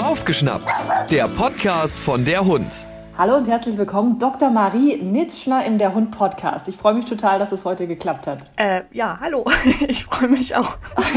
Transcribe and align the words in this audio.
Aufgeschnappt, 0.00 0.70
der 1.10 1.26
Podcast 1.26 1.98
von 1.98 2.24
der 2.24 2.44
Hund. 2.44 2.86
Hallo 3.18 3.34
und 3.36 3.48
herzlich 3.48 3.76
willkommen, 3.76 4.20
Dr. 4.20 4.48
Marie 4.50 4.96
Nitschner 4.96 5.64
im 5.64 5.76
Der 5.76 5.92
Hund 5.92 6.12
Podcast. 6.12 6.68
Ich 6.68 6.76
freue 6.76 6.94
mich 6.94 7.04
total, 7.04 7.40
dass 7.40 7.50
es 7.50 7.64
heute 7.64 7.88
geklappt 7.88 8.28
hat. 8.28 8.42
Äh, 8.54 8.82
ja, 8.92 9.18
hallo. 9.20 9.44
Ich 9.88 10.04
freue 10.04 10.28
mich 10.28 10.54
auch. 10.54 10.76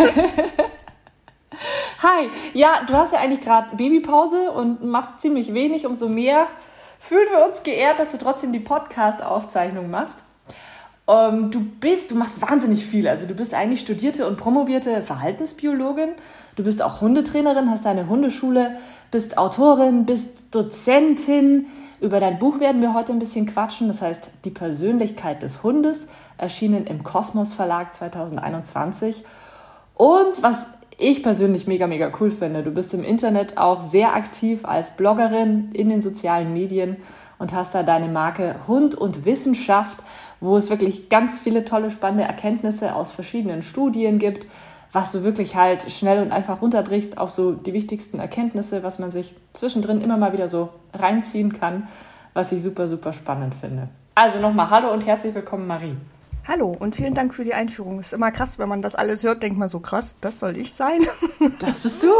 Hi, 2.01 2.29
ja, 2.55 2.81
du 2.87 2.93
hast 2.95 3.13
ja 3.13 3.19
eigentlich 3.19 3.41
gerade 3.41 3.75
Babypause 3.75 4.49
und 4.49 4.83
machst 4.83 5.21
ziemlich 5.21 5.53
wenig. 5.53 5.85
Umso 5.85 6.09
mehr 6.09 6.47
fühlen 6.99 7.27
wir 7.29 7.45
uns 7.45 7.61
geehrt, 7.61 7.99
dass 7.99 8.13
du 8.13 8.17
trotzdem 8.17 8.51
die 8.51 8.61
Podcast-Aufzeichnung 8.61 9.91
machst. 9.91 10.23
Ähm, 11.07 11.51
du 11.51 11.61
bist, 11.61 12.11
du 12.11 12.15
machst 12.15 12.41
wahnsinnig 12.41 12.85
viel. 12.85 13.07
Also 13.07 13.27
du 13.27 13.33
bist 13.33 13.53
eigentlich 13.53 13.81
studierte 13.81 14.27
und 14.27 14.37
promovierte 14.37 15.01
Verhaltensbiologin. 15.01 16.09
Du 16.55 16.63
bist 16.63 16.81
auch 16.81 17.01
Hundetrainerin, 17.01 17.69
hast 17.69 17.85
eine 17.85 18.07
Hundeschule, 18.07 18.77
bist 19.11 19.37
Autorin, 19.37 20.05
bist 20.05 20.53
Dozentin. 20.55 21.67
Über 21.99 22.19
dein 22.19 22.39
Buch 22.39 22.59
werden 22.59 22.81
wir 22.81 22.93
heute 22.93 23.11
ein 23.11 23.19
bisschen 23.19 23.45
quatschen. 23.45 23.87
Das 23.87 24.01
heißt, 24.01 24.31
die 24.45 24.49
Persönlichkeit 24.49 25.41
des 25.41 25.63
Hundes, 25.63 26.07
erschienen 26.37 26.87
im 26.87 27.03
Kosmos 27.03 27.53
Verlag 27.53 27.93
2021. 27.93 29.23
Und 29.95 30.41
was 30.41 30.69
ich 30.97 31.23
persönlich 31.23 31.67
mega, 31.67 31.87
mega 31.87 32.11
cool 32.19 32.31
finde. 32.31 32.63
Du 32.63 32.71
bist 32.71 32.93
im 32.93 33.03
Internet 33.03 33.57
auch 33.57 33.81
sehr 33.81 34.15
aktiv 34.15 34.63
als 34.63 34.91
Bloggerin 34.91 35.71
in 35.73 35.89
den 35.89 36.01
sozialen 36.01 36.53
Medien 36.53 36.97
und 37.43 37.51
hast 37.51 37.75
da 37.75 37.83
deine 37.83 38.07
Marke 38.07 38.55
Hund 38.69 38.95
und 38.95 39.25
Wissenschaft, 39.25 39.97
wo 40.39 40.55
es 40.55 40.69
wirklich 40.69 41.09
ganz 41.09 41.41
viele 41.41 41.65
tolle, 41.65 41.91
spannende 41.91 42.23
Erkenntnisse 42.23 42.95
aus 42.95 43.11
verschiedenen 43.11 43.63
Studien 43.63 44.17
gibt, 44.17 44.47
was 44.93 45.11
du 45.11 45.23
wirklich 45.23 45.57
halt 45.57 45.91
schnell 45.91 46.21
und 46.21 46.31
einfach 46.31 46.61
runterbrichst 46.61 47.17
auf 47.17 47.31
so 47.31 47.51
die 47.51 47.73
wichtigsten 47.73 48.17
Erkenntnisse, 48.17 48.81
was 48.81 48.97
man 48.97 49.11
sich 49.11 49.35
zwischendrin 49.51 49.99
immer 49.99 50.15
mal 50.15 50.31
wieder 50.31 50.47
so 50.47 50.69
reinziehen 50.93 51.51
kann, 51.51 51.89
was 52.33 52.53
ich 52.53 52.63
super, 52.63 52.87
super 52.87 53.11
spannend 53.11 53.55
finde. 53.55 53.89
Also 54.15 54.39
nochmal 54.39 54.69
Hallo 54.69 54.93
und 54.93 55.05
herzlich 55.05 55.35
willkommen, 55.35 55.67
Marie. 55.67 55.97
Hallo 56.47 56.73
und 56.79 56.95
vielen 56.95 57.13
Dank 57.13 57.35
für 57.35 57.43
die 57.43 57.55
Einführung. 57.55 57.99
Ist 57.99 58.13
immer 58.13 58.31
krass, 58.31 58.57
wenn 58.57 58.69
man 58.69 58.81
das 58.81 58.95
alles 58.95 59.21
hört, 59.23 59.43
denkt 59.43 59.59
man 59.59 59.67
so 59.67 59.81
krass, 59.81 60.15
das 60.21 60.39
soll 60.39 60.55
ich 60.55 60.73
sein. 60.73 61.01
Das 61.59 61.81
bist 61.81 62.01
du. 62.03 62.13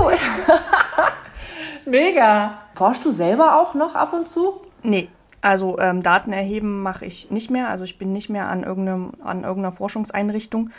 Mega. 1.85 2.59
Forschst 2.73 3.05
du 3.05 3.11
selber 3.11 3.61
auch 3.61 3.73
noch 3.73 3.95
ab 3.95 4.11
und 4.11 4.27
zu? 4.27 4.59
Nee, 4.83 5.09
also 5.41 5.79
ähm, 5.79 6.03
Daten 6.03 6.33
erheben 6.33 6.81
mache 6.81 7.05
ich 7.05 7.31
nicht 7.31 7.49
mehr. 7.49 7.69
Also 7.69 7.83
ich 7.85 7.97
bin 7.97 8.11
nicht 8.11 8.29
mehr 8.29 8.47
an, 8.47 8.63
irgendeinem, 8.63 9.11
an 9.23 9.43
irgendeiner 9.43 9.71
Forschungseinrichtung. 9.71 10.69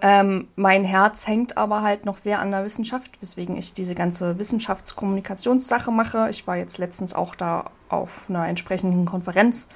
Ähm, 0.00 0.48
mein 0.56 0.84
Herz 0.84 1.26
hängt 1.26 1.56
aber 1.56 1.82
halt 1.82 2.04
noch 2.04 2.16
sehr 2.16 2.40
an 2.40 2.50
der 2.50 2.64
Wissenschaft, 2.64 3.20
weswegen 3.20 3.56
ich 3.56 3.74
diese 3.74 3.94
ganze 3.94 4.38
Wissenschaftskommunikationssache 4.38 5.90
mache. 5.90 6.28
Ich 6.30 6.46
war 6.46 6.56
jetzt 6.56 6.78
letztens 6.78 7.14
auch 7.14 7.34
da 7.34 7.70
auf 7.88 8.28
einer 8.28 8.46
entsprechenden 8.48 9.06
Konferenz 9.06 9.68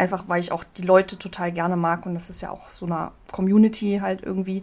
Einfach 0.00 0.24
weil 0.28 0.40
ich 0.40 0.50
auch 0.50 0.64
die 0.64 0.82
Leute 0.82 1.18
total 1.18 1.52
gerne 1.52 1.76
mag 1.76 2.06
und 2.06 2.14
das 2.14 2.30
ist 2.30 2.40
ja 2.40 2.48
auch 2.50 2.70
so 2.70 2.86
eine 2.86 3.10
Community 3.32 3.98
halt 4.00 4.22
irgendwie. 4.22 4.62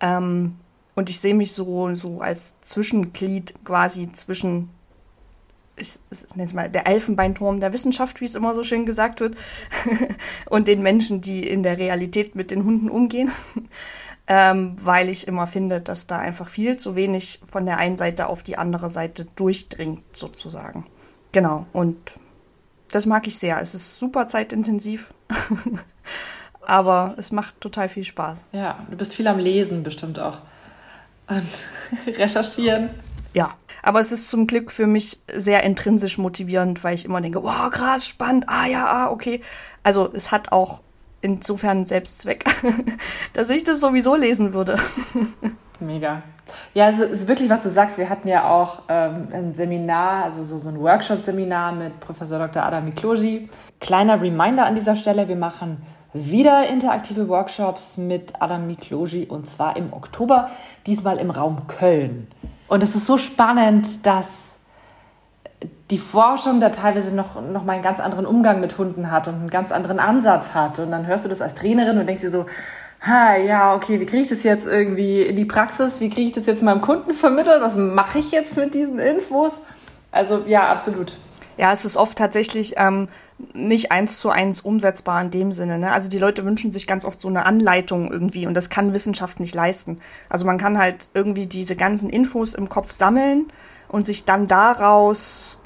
Ähm, 0.00 0.56
und 0.94 1.08
ich 1.08 1.18
sehe 1.18 1.34
mich 1.34 1.54
so, 1.54 1.94
so 1.94 2.20
als 2.20 2.60
Zwischenglied 2.60 3.54
quasi 3.64 4.12
zwischen, 4.12 4.68
ich, 5.76 5.98
ich 6.10 6.34
nenne 6.34 6.48
es 6.48 6.54
mal, 6.54 6.70
der 6.70 6.86
Elfenbeinturm 6.86 7.60
der 7.60 7.72
Wissenschaft, 7.72 8.20
wie 8.20 8.24
es 8.24 8.34
immer 8.34 8.54
so 8.54 8.62
schön 8.62 8.86
gesagt 8.86 9.20
wird, 9.20 9.36
und 10.50 10.68
den 10.68 10.82
Menschen, 10.82 11.20
die 11.20 11.46
in 11.46 11.62
der 11.62 11.78
Realität 11.78 12.34
mit 12.34 12.50
den 12.50 12.64
Hunden 12.64 12.90
umgehen. 12.90 13.30
ähm, 14.26 14.76
weil 14.82 15.08
ich 15.08 15.28
immer 15.28 15.46
finde, 15.46 15.80
dass 15.80 16.06
da 16.06 16.18
einfach 16.18 16.48
viel 16.48 16.76
zu 16.76 16.96
wenig 16.96 17.40
von 17.44 17.64
der 17.64 17.78
einen 17.78 17.96
Seite 17.96 18.26
auf 18.26 18.42
die 18.42 18.58
andere 18.58 18.90
Seite 18.90 19.26
durchdringt, 19.36 20.02
sozusagen. 20.12 20.86
Genau, 21.32 21.66
und 21.72 21.96
das 22.90 23.06
mag 23.06 23.26
ich 23.26 23.38
sehr. 23.38 23.60
Es 23.60 23.74
ist 23.74 23.98
super 23.98 24.26
zeitintensiv, 24.26 25.12
aber 26.66 27.14
es 27.18 27.30
macht 27.30 27.60
total 27.60 27.88
viel 27.88 28.04
Spaß. 28.04 28.46
Ja, 28.52 28.86
du 28.90 28.96
bist 28.96 29.14
viel 29.14 29.28
am 29.28 29.38
Lesen 29.38 29.82
bestimmt 29.82 30.18
auch 30.18 30.38
und 31.28 31.66
recherchieren. 32.16 32.90
Ja, 33.36 33.50
aber 33.82 34.00
es 34.00 34.12
ist 34.12 34.30
zum 34.30 34.46
Glück 34.46 34.72
für 34.72 34.86
mich 34.86 35.20
sehr 35.30 35.62
intrinsisch 35.62 36.16
motivierend, 36.16 36.82
weil 36.82 36.94
ich 36.94 37.04
immer 37.04 37.20
denke, 37.20 37.42
wow, 37.42 37.70
krass, 37.70 38.08
spannend, 38.08 38.46
ah 38.48 38.66
ja, 38.66 38.86
ah, 38.86 39.10
okay. 39.10 39.42
Also 39.82 40.10
es 40.14 40.32
hat 40.32 40.52
auch 40.52 40.80
insofern 41.20 41.84
Selbstzweck, 41.84 42.46
dass 43.34 43.50
ich 43.50 43.62
das 43.62 43.80
sowieso 43.80 44.16
lesen 44.16 44.54
würde. 44.54 44.78
Mega. 45.80 46.22
Ja, 46.72 46.88
es 46.88 46.98
ist 46.98 47.28
wirklich, 47.28 47.50
was 47.50 47.62
du 47.62 47.68
sagst. 47.68 47.98
Wir 47.98 48.08
hatten 48.08 48.26
ja 48.26 48.48
auch 48.48 48.84
ähm, 48.88 49.28
ein 49.30 49.52
Seminar, 49.52 50.24
also 50.24 50.42
so, 50.42 50.56
so 50.56 50.70
ein 50.70 50.80
Workshop-Seminar 50.80 51.72
mit 51.72 52.00
Professor 52.00 52.38
Dr. 52.38 52.62
Adam 52.62 52.86
Mikloji. 52.86 53.50
Kleiner 53.80 54.22
Reminder 54.22 54.64
an 54.64 54.74
dieser 54.74 54.96
Stelle, 54.96 55.28
wir 55.28 55.36
machen 55.36 55.82
wieder 56.14 56.66
interaktive 56.70 57.28
Workshops 57.28 57.98
mit 57.98 58.32
Adam 58.40 58.66
Mikloji 58.66 59.26
und 59.26 59.46
zwar 59.46 59.76
im 59.76 59.92
Oktober, 59.92 60.48
diesmal 60.86 61.18
im 61.18 61.28
Raum 61.28 61.66
Köln. 61.66 62.28
Und 62.68 62.82
es 62.82 62.94
ist 62.94 63.06
so 63.06 63.16
spannend, 63.16 64.06
dass 64.06 64.58
die 65.90 65.98
Forschung 65.98 66.60
da 66.60 66.70
teilweise 66.70 67.14
noch, 67.14 67.40
noch 67.40 67.64
mal 67.64 67.74
einen 67.74 67.82
ganz 67.82 68.00
anderen 68.00 68.26
Umgang 68.26 68.60
mit 68.60 68.76
Hunden 68.76 69.10
hat 69.10 69.28
und 69.28 69.34
einen 69.34 69.50
ganz 69.50 69.70
anderen 69.70 70.00
Ansatz 70.00 70.52
hat. 70.52 70.78
Und 70.78 70.90
dann 70.90 71.06
hörst 71.06 71.24
du 71.24 71.28
das 71.28 71.40
als 71.40 71.54
Trainerin 71.54 71.98
und 71.98 72.06
denkst 72.06 72.22
dir 72.22 72.30
so, 72.30 72.46
ha, 73.06 73.36
ja, 73.36 73.74
okay, 73.74 74.00
wie 74.00 74.06
kriege 74.06 74.22
ich 74.22 74.28
das 74.28 74.42
jetzt 74.42 74.66
irgendwie 74.66 75.22
in 75.22 75.36
die 75.36 75.44
Praxis? 75.44 76.00
Wie 76.00 76.10
kriege 76.10 76.28
ich 76.28 76.32
das 76.32 76.46
jetzt 76.46 76.62
meinem 76.62 76.80
Kunden 76.80 77.12
vermittelt? 77.12 77.60
Was 77.60 77.76
mache 77.76 78.18
ich 78.18 78.32
jetzt 78.32 78.56
mit 78.56 78.74
diesen 78.74 78.98
Infos? 78.98 79.60
Also 80.10 80.42
ja, 80.46 80.68
absolut. 80.68 81.16
Ja, 81.56 81.72
es 81.72 81.84
ist 81.84 81.96
oft 81.96 82.18
tatsächlich 82.18 82.74
ähm, 82.76 83.08
nicht 83.54 83.90
eins 83.90 84.20
zu 84.20 84.30
eins 84.30 84.60
umsetzbar 84.60 85.22
in 85.22 85.30
dem 85.30 85.52
Sinne. 85.52 85.78
Ne? 85.78 85.92
Also 85.92 86.08
die 86.08 86.18
Leute 86.18 86.44
wünschen 86.44 86.70
sich 86.70 86.86
ganz 86.86 87.04
oft 87.04 87.20
so 87.20 87.28
eine 87.28 87.46
Anleitung 87.46 88.12
irgendwie 88.12 88.46
und 88.46 88.54
das 88.54 88.68
kann 88.68 88.94
Wissenschaft 88.94 89.40
nicht 89.40 89.54
leisten. 89.54 89.98
Also 90.28 90.44
man 90.44 90.58
kann 90.58 90.78
halt 90.78 91.08
irgendwie 91.14 91.46
diese 91.46 91.76
ganzen 91.76 92.10
Infos 92.10 92.54
im 92.54 92.68
Kopf 92.68 92.92
sammeln 92.92 93.46
und 93.88 94.04
sich 94.04 94.24
dann 94.24 94.46
daraus, 94.46 95.58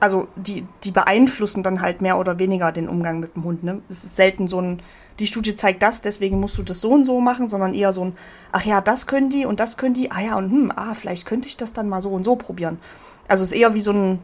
also 0.00 0.26
die, 0.34 0.66
die 0.82 0.90
beeinflussen 0.90 1.62
dann 1.62 1.80
halt 1.80 2.02
mehr 2.02 2.18
oder 2.18 2.38
weniger 2.38 2.72
den 2.72 2.88
Umgang 2.88 3.20
mit 3.20 3.36
dem 3.36 3.44
Hund. 3.44 3.62
Ne? 3.62 3.80
Es 3.88 4.02
ist 4.02 4.16
selten 4.16 4.48
so 4.48 4.60
ein 4.60 4.82
die 5.18 5.26
Studie 5.26 5.54
zeigt 5.54 5.82
das, 5.82 6.00
deswegen 6.00 6.38
musst 6.38 6.58
du 6.58 6.62
das 6.62 6.80
so 6.80 6.90
und 6.90 7.04
so 7.04 7.20
machen, 7.20 7.46
sondern 7.46 7.74
eher 7.74 7.92
so 7.92 8.04
ein, 8.04 8.16
ach 8.52 8.64
ja, 8.64 8.80
das 8.80 9.06
können 9.06 9.30
die 9.30 9.46
und 9.46 9.60
das 9.60 9.76
können 9.76 9.94
die, 9.94 10.10
ah 10.10 10.20
ja, 10.20 10.36
und 10.36 10.50
hm, 10.50 10.72
ah, 10.74 10.94
vielleicht 10.94 11.26
könnte 11.26 11.48
ich 11.48 11.56
das 11.56 11.72
dann 11.72 11.88
mal 11.88 12.00
so 12.00 12.10
und 12.10 12.24
so 12.24 12.36
probieren. 12.36 12.78
Also 13.26 13.42
es 13.42 13.52
ist 13.52 13.58
eher 13.58 13.74
wie 13.74 13.80
so 13.80 13.92
ein 13.92 14.20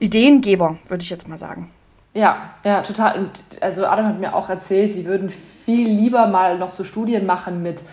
Ideengeber, 0.00 0.78
würde 0.88 1.02
ich 1.02 1.10
jetzt 1.10 1.28
mal 1.28 1.38
sagen. 1.38 1.70
Ja, 2.14 2.50
ja, 2.64 2.82
total. 2.82 3.18
Und 3.18 3.44
also 3.60 3.86
Adam 3.86 4.06
hat 4.06 4.18
mir 4.18 4.34
auch 4.34 4.48
erzählt, 4.48 4.90
sie 4.90 5.06
würden 5.06 5.30
viel 5.30 5.88
lieber 5.88 6.26
mal 6.26 6.58
noch 6.58 6.72
so 6.72 6.82
Studien 6.82 7.26
machen 7.26 7.62
mit 7.62 7.84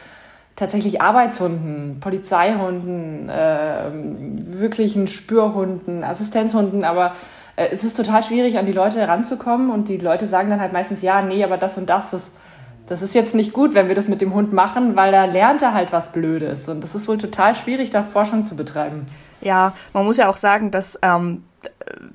tatsächlich 0.55 1.01
Arbeitshunden, 1.01 1.99
Polizeihunden, 1.99 3.29
äh, 3.29 3.91
wirklichen 4.59 5.07
Spürhunden, 5.07 6.03
Assistenzhunden, 6.03 6.83
aber 6.83 7.13
äh, 7.55 7.67
es 7.71 7.83
ist 7.83 7.95
total 7.95 8.23
schwierig, 8.23 8.57
an 8.57 8.65
die 8.65 8.71
Leute 8.71 8.99
heranzukommen 8.99 9.69
und 9.69 9.87
die 9.87 9.97
Leute 9.97 10.25
sagen 10.25 10.49
dann 10.49 10.59
halt 10.59 10.73
meistens, 10.73 11.03
ja, 11.03 11.21
nee, 11.21 11.43
aber 11.43 11.57
das 11.57 11.77
und 11.77 11.87
das, 11.87 12.09
das, 12.09 12.31
das 12.87 13.03
ist 13.03 13.13
jetzt 13.13 13.35
nicht 13.35 13.53
gut, 13.53 13.75
wenn 13.75 13.87
wir 13.87 13.95
das 13.95 14.07
mit 14.07 14.19
dem 14.19 14.33
Hund 14.33 14.51
machen, 14.51 14.95
weil 14.95 15.11
da 15.11 15.25
lernt 15.25 15.61
er 15.61 15.75
halt 15.75 15.91
was 15.91 16.11
Blödes. 16.11 16.67
Und 16.69 16.81
das 16.81 16.95
ist 16.95 17.07
wohl 17.07 17.19
total 17.19 17.53
schwierig, 17.53 17.91
da 17.91 18.01
Forschung 18.01 18.43
zu 18.43 18.55
betreiben. 18.55 19.07
Ja, 19.41 19.73
man 19.93 20.05
muss 20.05 20.17
ja 20.17 20.29
auch 20.29 20.37
sagen, 20.37 20.71
dass 20.71 20.97
ähm, 21.03 21.43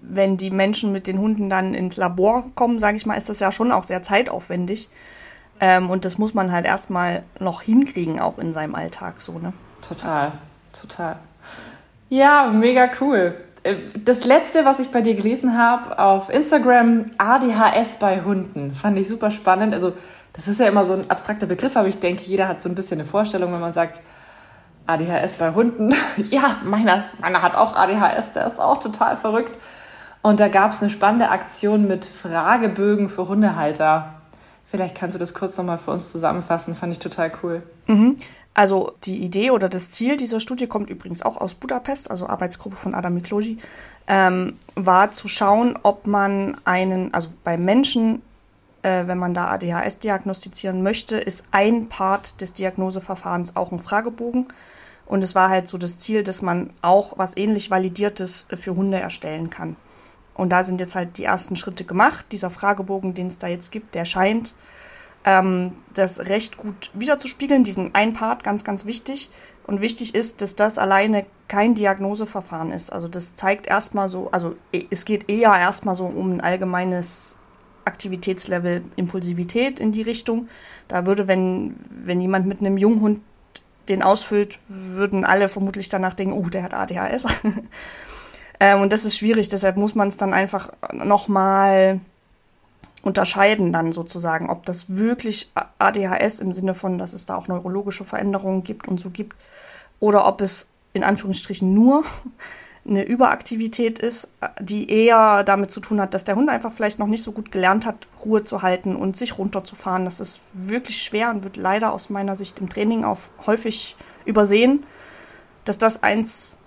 wenn 0.00 0.36
die 0.36 0.50
Menschen 0.50 0.92
mit 0.92 1.06
den 1.06 1.18
Hunden 1.18 1.50
dann 1.50 1.74
ins 1.74 1.96
Labor 1.96 2.44
kommen, 2.54 2.78
sage 2.78 2.96
ich 2.96 3.06
mal, 3.06 3.16
ist 3.16 3.28
das 3.28 3.40
ja 3.40 3.50
schon 3.52 3.72
auch 3.72 3.82
sehr 3.82 4.02
zeitaufwendig. 4.02 4.88
Ähm, 5.60 5.90
und 5.90 6.04
das 6.04 6.18
muss 6.18 6.34
man 6.34 6.50
halt 6.50 6.66
erstmal 6.66 7.22
noch 7.38 7.62
hinkriegen, 7.62 8.20
auch 8.20 8.38
in 8.38 8.52
seinem 8.52 8.74
Alltag 8.74 9.20
so, 9.20 9.38
ne? 9.38 9.52
Total, 9.86 10.32
total. 10.72 11.16
Ja, 12.08 12.50
mega 12.50 12.90
cool. 13.00 13.36
Äh, 13.62 13.76
das 14.04 14.24
letzte, 14.24 14.64
was 14.64 14.80
ich 14.80 14.90
bei 14.90 15.02
dir 15.02 15.14
gelesen 15.14 15.56
habe 15.56 15.98
auf 15.98 16.30
Instagram, 16.30 17.06
ADHS 17.18 17.96
bei 17.96 18.22
Hunden, 18.22 18.74
fand 18.74 18.98
ich 18.98 19.08
super 19.08 19.30
spannend. 19.30 19.74
Also, 19.74 19.92
das 20.32 20.48
ist 20.48 20.60
ja 20.60 20.66
immer 20.66 20.84
so 20.84 20.94
ein 20.94 21.10
abstrakter 21.10 21.46
Begriff, 21.46 21.76
aber 21.76 21.88
ich 21.88 21.98
denke, 21.98 22.22
jeder 22.22 22.48
hat 22.48 22.60
so 22.60 22.68
ein 22.68 22.74
bisschen 22.74 23.00
eine 23.00 23.08
Vorstellung, 23.08 23.52
wenn 23.52 23.60
man 23.60 23.72
sagt, 23.72 24.00
ADHS 24.86 25.36
bei 25.36 25.54
Hunden. 25.54 25.94
ja, 26.16 26.56
meiner, 26.64 27.04
meiner 27.20 27.42
hat 27.42 27.54
auch 27.54 27.74
ADHS, 27.74 28.32
der 28.32 28.46
ist 28.46 28.60
auch 28.60 28.78
total 28.80 29.16
verrückt. 29.16 29.56
Und 30.22 30.38
da 30.38 30.48
gab 30.48 30.72
es 30.72 30.80
eine 30.80 30.90
spannende 30.90 31.30
Aktion 31.30 31.88
mit 31.88 32.04
Fragebögen 32.04 33.08
für 33.08 33.28
Hundehalter. 33.28 34.14
Vielleicht 34.64 34.94
kannst 34.94 35.14
du 35.14 35.18
das 35.18 35.34
kurz 35.34 35.58
nochmal 35.58 35.78
für 35.78 35.90
uns 35.90 36.12
zusammenfassen, 36.12 36.74
fand 36.74 36.92
ich 36.92 36.98
total 36.98 37.32
cool. 37.42 37.62
Mhm. 37.86 38.16
Also 38.54 38.92
die 39.04 39.16
Idee 39.16 39.50
oder 39.50 39.68
das 39.68 39.90
Ziel 39.90 40.16
dieser 40.16 40.38
Studie 40.38 40.66
kommt 40.66 40.90
übrigens 40.90 41.22
auch 41.22 41.38
aus 41.38 41.54
Budapest, 41.54 42.10
also 42.10 42.26
Arbeitsgruppe 42.26 42.76
von 42.76 42.94
Adam 42.94 43.14
Mikloji, 43.14 43.58
ähm, 44.06 44.56
war 44.74 45.10
zu 45.10 45.28
schauen, 45.28 45.78
ob 45.82 46.06
man 46.06 46.58
einen, 46.64 47.12
also 47.14 47.30
bei 47.44 47.56
Menschen, 47.56 48.22
äh, 48.82 49.06
wenn 49.06 49.18
man 49.18 49.34
da 49.34 49.48
ADHS 49.48 49.98
diagnostizieren 49.98 50.82
möchte, 50.82 51.16
ist 51.16 51.44
ein 51.50 51.88
Part 51.88 52.40
des 52.40 52.52
Diagnoseverfahrens 52.52 53.56
auch 53.56 53.72
ein 53.72 53.80
Fragebogen. 53.80 54.48
Und 55.06 55.22
es 55.24 55.34
war 55.34 55.50
halt 55.50 55.66
so 55.66 55.78
das 55.78 55.98
Ziel, 55.98 56.22
dass 56.22 56.42
man 56.42 56.70
auch 56.80 57.18
was 57.18 57.36
ähnlich 57.36 57.70
Validiertes 57.70 58.46
für 58.54 58.74
Hunde 58.76 58.98
erstellen 58.98 59.50
kann. 59.50 59.76
Und 60.34 60.50
da 60.50 60.64
sind 60.64 60.80
jetzt 60.80 60.94
halt 60.94 61.18
die 61.18 61.24
ersten 61.24 61.56
Schritte 61.56 61.84
gemacht. 61.84 62.26
Dieser 62.32 62.50
Fragebogen, 62.50 63.14
den 63.14 63.26
es 63.26 63.38
da 63.38 63.46
jetzt 63.46 63.70
gibt, 63.70 63.94
der 63.94 64.04
scheint 64.04 64.54
ähm, 65.24 65.72
das 65.94 66.20
recht 66.20 66.56
gut 66.56 66.90
wiederzuspiegeln. 66.94 67.64
Diesen 67.64 67.94
ein 67.94 68.14
Part, 68.14 68.42
ganz, 68.42 68.64
ganz 68.64 68.86
wichtig. 68.86 69.30
Und 69.66 69.80
wichtig 69.80 70.14
ist, 70.14 70.40
dass 70.40 70.56
das 70.56 70.78
alleine 70.78 71.26
kein 71.48 71.74
Diagnoseverfahren 71.74 72.72
ist. 72.72 72.90
Also 72.92 73.08
das 73.08 73.34
zeigt 73.34 73.66
erstmal 73.66 74.08
so, 74.08 74.30
also 74.32 74.56
es 74.90 75.04
geht 75.04 75.30
eher 75.30 75.52
erstmal 75.52 75.94
so 75.94 76.06
um 76.06 76.32
ein 76.32 76.40
allgemeines 76.40 77.38
Aktivitätslevel 77.84 78.82
Impulsivität 78.96 79.80
in 79.80 79.92
die 79.92 80.02
Richtung. 80.02 80.48
Da 80.88 81.06
würde, 81.06 81.28
wenn, 81.28 81.76
wenn 81.90 82.20
jemand 82.20 82.46
mit 82.46 82.60
einem 82.60 82.76
Junghund 82.76 83.20
den 83.88 84.02
ausfüllt, 84.02 84.58
würden 84.68 85.24
alle 85.24 85.48
vermutlich 85.48 85.88
danach 85.88 86.14
denken, 86.14 86.34
oh, 86.34 86.48
der 86.48 86.62
hat 86.62 86.74
ADHS. 86.74 87.24
ähm, 88.60 88.80
und 88.80 88.92
das 88.92 89.04
ist 89.04 89.16
schwierig, 89.18 89.48
deshalb 89.48 89.76
muss 89.76 89.94
man 89.94 90.08
es 90.08 90.16
dann 90.16 90.32
einfach 90.32 90.70
nochmal 90.92 92.00
unterscheiden 93.02 93.72
dann 93.72 93.92
sozusagen, 93.92 94.48
ob 94.48 94.64
das 94.64 94.88
wirklich 94.88 95.50
ADHS 95.78 96.40
im 96.40 96.52
Sinne 96.52 96.74
von, 96.74 96.98
dass 96.98 97.12
es 97.12 97.26
da 97.26 97.36
auch 97.36 97.48
neurologische 97.48 98.04
Veränderungen 98.04 98.62
gibt 98.62 98.86
und 98.86 99.00
so 99.00 99.10
gibt, 99.10 99.36
oder 99.98 100.26
ob 100.26 100.40
es 100.40 100.66
in 100.92 101.02
Anführungsstrichen 101.02 101.74
nur 101.74 102.04
eine 102.84 103.04
Überaktivität 103.04 104.00
ist, 104.00 104.28
die 104.60 104.90
eher 104.90 105.44
damit 105.44 105.70
zu 105.70 105.80
tun 105.80 106.00
hat, 106.00 106.14
dass 106.14 106.24
der 106.24 106.34
Hund 106.34 106.48
einfach 106.48 106.72
vielleicht 106.72 106.98
noch 106.98 107.06
nicht 107.06 107.22
so 107.22 107.30
gut 107.30 107.52
gelernt 107.52 107.86
hat, 107.86 108.08
Ruhe 108.24 108.42
zu 108.42 108.62
halten 108.62 108.96
und 108.96 109.16
sich 109.16 109.38
runterzufahren. 109.38 110.04
Das 110.04 110.18
ist 110.18 110.40
wirklich 110.52 111.00
schwer 111.00 111.30
und 111.30 111.44
wird 111.44 111.56
leider 111.56 111.92
aus 111.92 112.10
meiner 112.10 112.34
Sicht 112.34 112.58
im 112.58 112.68
Training 112.68 113.04
auch 113.04 113.18
häufig 113.46 113.96
übersehen, 114.24 114.84
dass 115.64 115.78
das 115.78 116.02
eins 116.02 116.58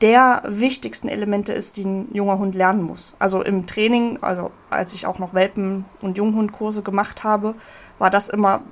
der 0.00 0.42
wichtigsten 0.46 1.08
Elemente 1.08 1.52
ist, 1.52 1.76
die 1.76 1.84
ein 1.84 2.08
junger 2.12 2.38
Hund 2.38 2.54
lernen 2.54 2.82
muss. 2.82 3.14
Also 3.18 3.42
im 3.42 3.66
Training, 3.66 4.18
also 4.22 4.50
als 4.70 4.94
ich 4.94 5.06
auch 5.06 5.18
noch 5.18 5.34
Welpen- 5.34 5.84
und 6.00 6.16
Junghundkurse 6.16 6.82
gemacht 6.82 7.22
habe, 7.22 7.54
war 7.98 8.10
das 8.10 8.28
immer 8.28 8.62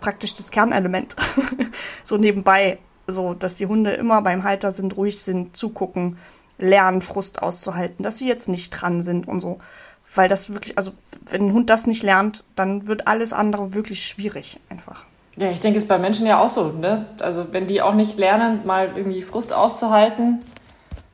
praktisch 0.00 0.34
das 0.34 0.50
Kernelement. 0.50 1.14
so 2.04 2.16
nebenbei, 2.16 2.78
so 3.06 3.34
dass 3.34 3.54
die 3.54 3.66
Hunde 3.66 3.92
immer 3.92 4.22
beim 4.22 4.44
Halter 4.44 4.72
sind, 4.72 4.96
ruhig 4.96 5.20
sind, 5.20 5.56
zugucken, 5.56 6.18
lernen, 6.58 7.00
Frust 7.00 7.42
auszuhalten, 7.42 8.02
dass 8.02 8.18
sie 8.18 8.28
jetzt 8.28 8.48
nicht 8.48 8.70
dran 8.70 9.02
sind 9.02 9.28
und 9.28 9.40
so. 9.40 9.58
Weil 10.14 10.28
das 10.28 10.52
wirklich, 10.52 10.78
also 10.78 10.92
wenn 11.28 11.48
ein 11.48 11.52
Hund 11.52 11.68
das 11.68 11.86
nicht 11.86 12.02
lernt, 12.02 12.44
dann 12.54 12.86
wird 12.86 13.06
alles 13.06 13.32
andere 13.32 13.74
wirklich 13.74 14.04
schwierig 14.04 14.60
einfach. 14.70 15.04
Ja, 15.36 15.50
ich 15.50 15.60
denke, 15.60 15.76
es 15.76 15.84
ist 15.84 15.88
bei 15.88 15.98
Menschen 15.98 16.26
ja 16.26 16.40
auch 16.40 16.48
so, 16.48 16.72
ne? 16.72 17.06
Also 17.20 17.52
wenn 17.52 17.66
die 17.66 17.82
auch 17.82 17.94
nicht 17.94 18.18
lernen, 18.18 18.64
mal 18.64 18.96
irgendwie 18.96 19.20
Frust 19.20 19.52
auszuhalten, 19.52 20.42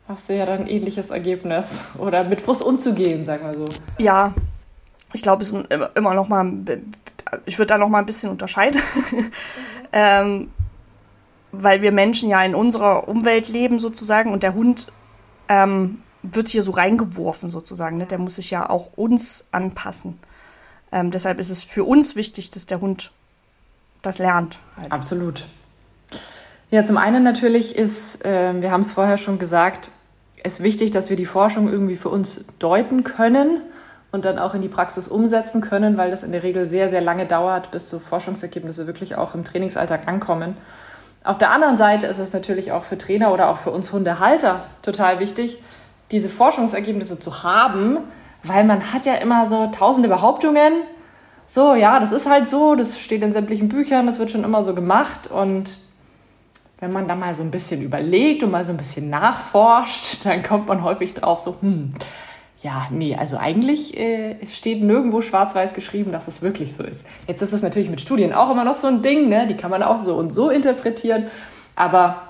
hast 0.06 0.29
du 0.29 0.37
ja 0.37 0.47
dann 0.47 0.61
ein 0.61 0.67
ähnliches 0.69 1.11
Ergebnis. 1.11 1.83
Oder 1.99 2.29
mit 2.29 2.41
Frust 2.41 2.62
umzugehen, 2.62 3.25
sagen 3.25 3.45
wir 3.45 3.55
so. 3.55 3.65
Ja, 3.99 4.35
ich 5.12 5.23
glaube, 5.23 5.43
es 5.43 5.53
ist 5.53 5.67
immer 5.95 6.15
noch 6.15 6.29
mal, 6.29 6.53
ich 7.47 7.59
würde 7.59 7.67
da 7.67 7.79
noch 7.79 7.88
mal 7.88 7.99
ein 7.99 8.06
bisschen 8.06 8.31
unterscheiden. 8.31 8.81
ähm, 9.93 10.50
weil 11.52 11.82
wir 11.82 11.93
Menschen 11.93 12.28
ja 12.28 12.43
in 12.43 12.54
unserer 12.54 13.08
Umwelt 13.08 13.49
leben 13.49 13.78
sozusagen 13.78 14.32
und 14.32 14.43
der 14.43 14.54
Hund 14.54 14.88
ähm, 15.49 16.02
wird 16.22 16.49
hier 16.49 16.62
so 16.62 16.72
reingeworfen 16.72 17.49
sozusagen. 17.49 17.99
Ne? 17.99 18.06
Der 18.06 18.19
muss 18.19 18.37
sich 18.37 18.50
ja 18.50 18.69
auch 18.69 18.90
uns 18.96 19.44
anpassen. 19.52 20.19
Ähm, 20.90 21.10
deshalb 21.10 21.38
ist 21.38 21.50
es 21.50 21.62
für 21.62 21.84
uns 21.84 22.16
wichtig, 22.16 22.50
dass 22.50 22.66
der 22.66 22.81
Hund 22.81 23.12
das 24.02 24.19
lernt. 24.19 24.60
Halt. 24.76 24.93
Absolut. 24.93 25.46
Ja, 26.70 26.84
zum 26.84 26.96
einen 26.96 27.22
natürlich 27.22 27.76
ist, 27.76 28.25
äh, 28.25 28.60
wir 28.60 28.70
haben 28.70 28.81
es 28.81 28.90
vorher 28.90 29.16
schon 29.19 29.38
gesagt, 29.38 29.90
es 30.43 30.62
wichtig, 30.62 30.90
dass 30.90 31.10
wir 31.10 31.16
die 31.16 31.26
Forschung 31.26 31.69
irgendwie 31.69 31.96
für 31.96 32.08
uns 32.08 32.46
deuten 32.58 33.04
können 33.04 33.62
und 34.10 34.25
dann 34.25 34.38
auch 34.38 34.54
in 34.54 34.60
die 34.60 34.69
Praxis 34.69 35.08
umsetzen 35.08 35.60
können, 35.60 35.96
weil 35.96 36.10
das 36.10 36.22
in 36.22 36.32
der 36.32 36.43
Regel 36.43 36.66
sehr, 36.66 36.88
sehr 36.88 37.00
lange 37.00 37.26
dauert, 37.26 37.70
bis 37.70 37.88
so 37.88 37.99
Forschungsergebnisse 37.99 38.87
wirklich 38.87 39.16
auch 39.16 39.34
im 39.34 39.44
Trainingsalltag 39.44 40.08
ankommen. 40.08 40.56
Auf 41.25 41.39
der 41.39 41.51
anderen 41.51 41.77
Seite 41.77 42.07
ist 42.07 42.19
es 42.19 42.33
natürlich 42.33 42.73
auch 42.73 42.85
für 42.85 42.99
Trainer 42.99 43.33
oder 43.33 43.49
auch 43.49 43.59
für 43.59 43.71
uns 43.71 43.93
Hundehalter 43.93 44.67
total 44.83 45.21
wichtig, 45.21 45.59
diese 46.11 46.29
Forschungsergebnisse 46.29 47.19
zu 47.19 47.43
haben, 47.43 47.99
weil 48.43 48.65
man 48.65 48.93
hat 48.93 49.07
ja 49.07 49.15
immer 49.15 49.47
so 49.47 49.69
tausende 49.69 50.09
Behauptungen 50.09 50.73
so, 51.55 51.75
ja, 51.75 52.01
das 52.01 52.13
ist 52.13 52.27
halt 52.27 52.49
so, 52.49 52.77
das 52.77 52.99
steht 52.99 53.23
in 53.23 53.31
sämtlichen 53.31 53.69
Büchern, 53.69 54.07
das 54.07 54.19
wird 54.19 54.31
schon 54.31 54.43
immer 54.43 54.63
so 54.63 54.75
gemacht. 54.75 55.31
Und 55.31 55.81
wenn 56.81 56.93
man 56.93 57.07
da 57.07 57.15
mal 57.15 57.35
so 57.35 57.43
ein 57.43 57.51
bisschen 57.51 57.83
überlegt 57.83 58.43
und 58.43 58.51
mal 58.51 58.65
so 58.65 58.73
ein 58.73 58.79
bisschen 58.79 59.11
nachforscht, 59.11 60.25
dann 60.25 60.43
kommt 60.43 60.67
man 60.67 60.83
häufig 60.83 61.13
drauf 61.13 61.41
so, 61.41 61.57
hm, 61.61 61.93
ja, 62.62 62.87
nee, 62.91 63.17
also 63.17 63.38
eigentlich 63.38 63.99
äh, 63.99 64.47
steht 64.47 64.82
nirgendwo 64.82 65.20
schwarz-weiß 65.20 65.75
geschrieben, 65.75 66.12
dass 66.12 66.29
es 66.29 66.43
wirklich 66.43 66.75
so 66.75 66.85
ist. 66.85 67.05
Jetzt 67.26 67.43
ist 67.43 67.53
es 67.53 67.61
natürlich 67.61 67.91
mit 67.91 68.00
Studien 68.00 68.32
auch 68.32 68.50
immer 68.50 68.64
noch 68.64 68.76
so 68.76 68.87
ein 68.87 69.03
Ding, 69.03 69.29
ne? 69.29 69.49
die 69.49 69.56
kann 69.56 69.70
man 69.70 69.82
auch 69.82 69.99
so 69.99 70.14
und 70.14 70.32
so 70.32 70.49
interpretieren, 70.49 71.26
aber 71.75 72.23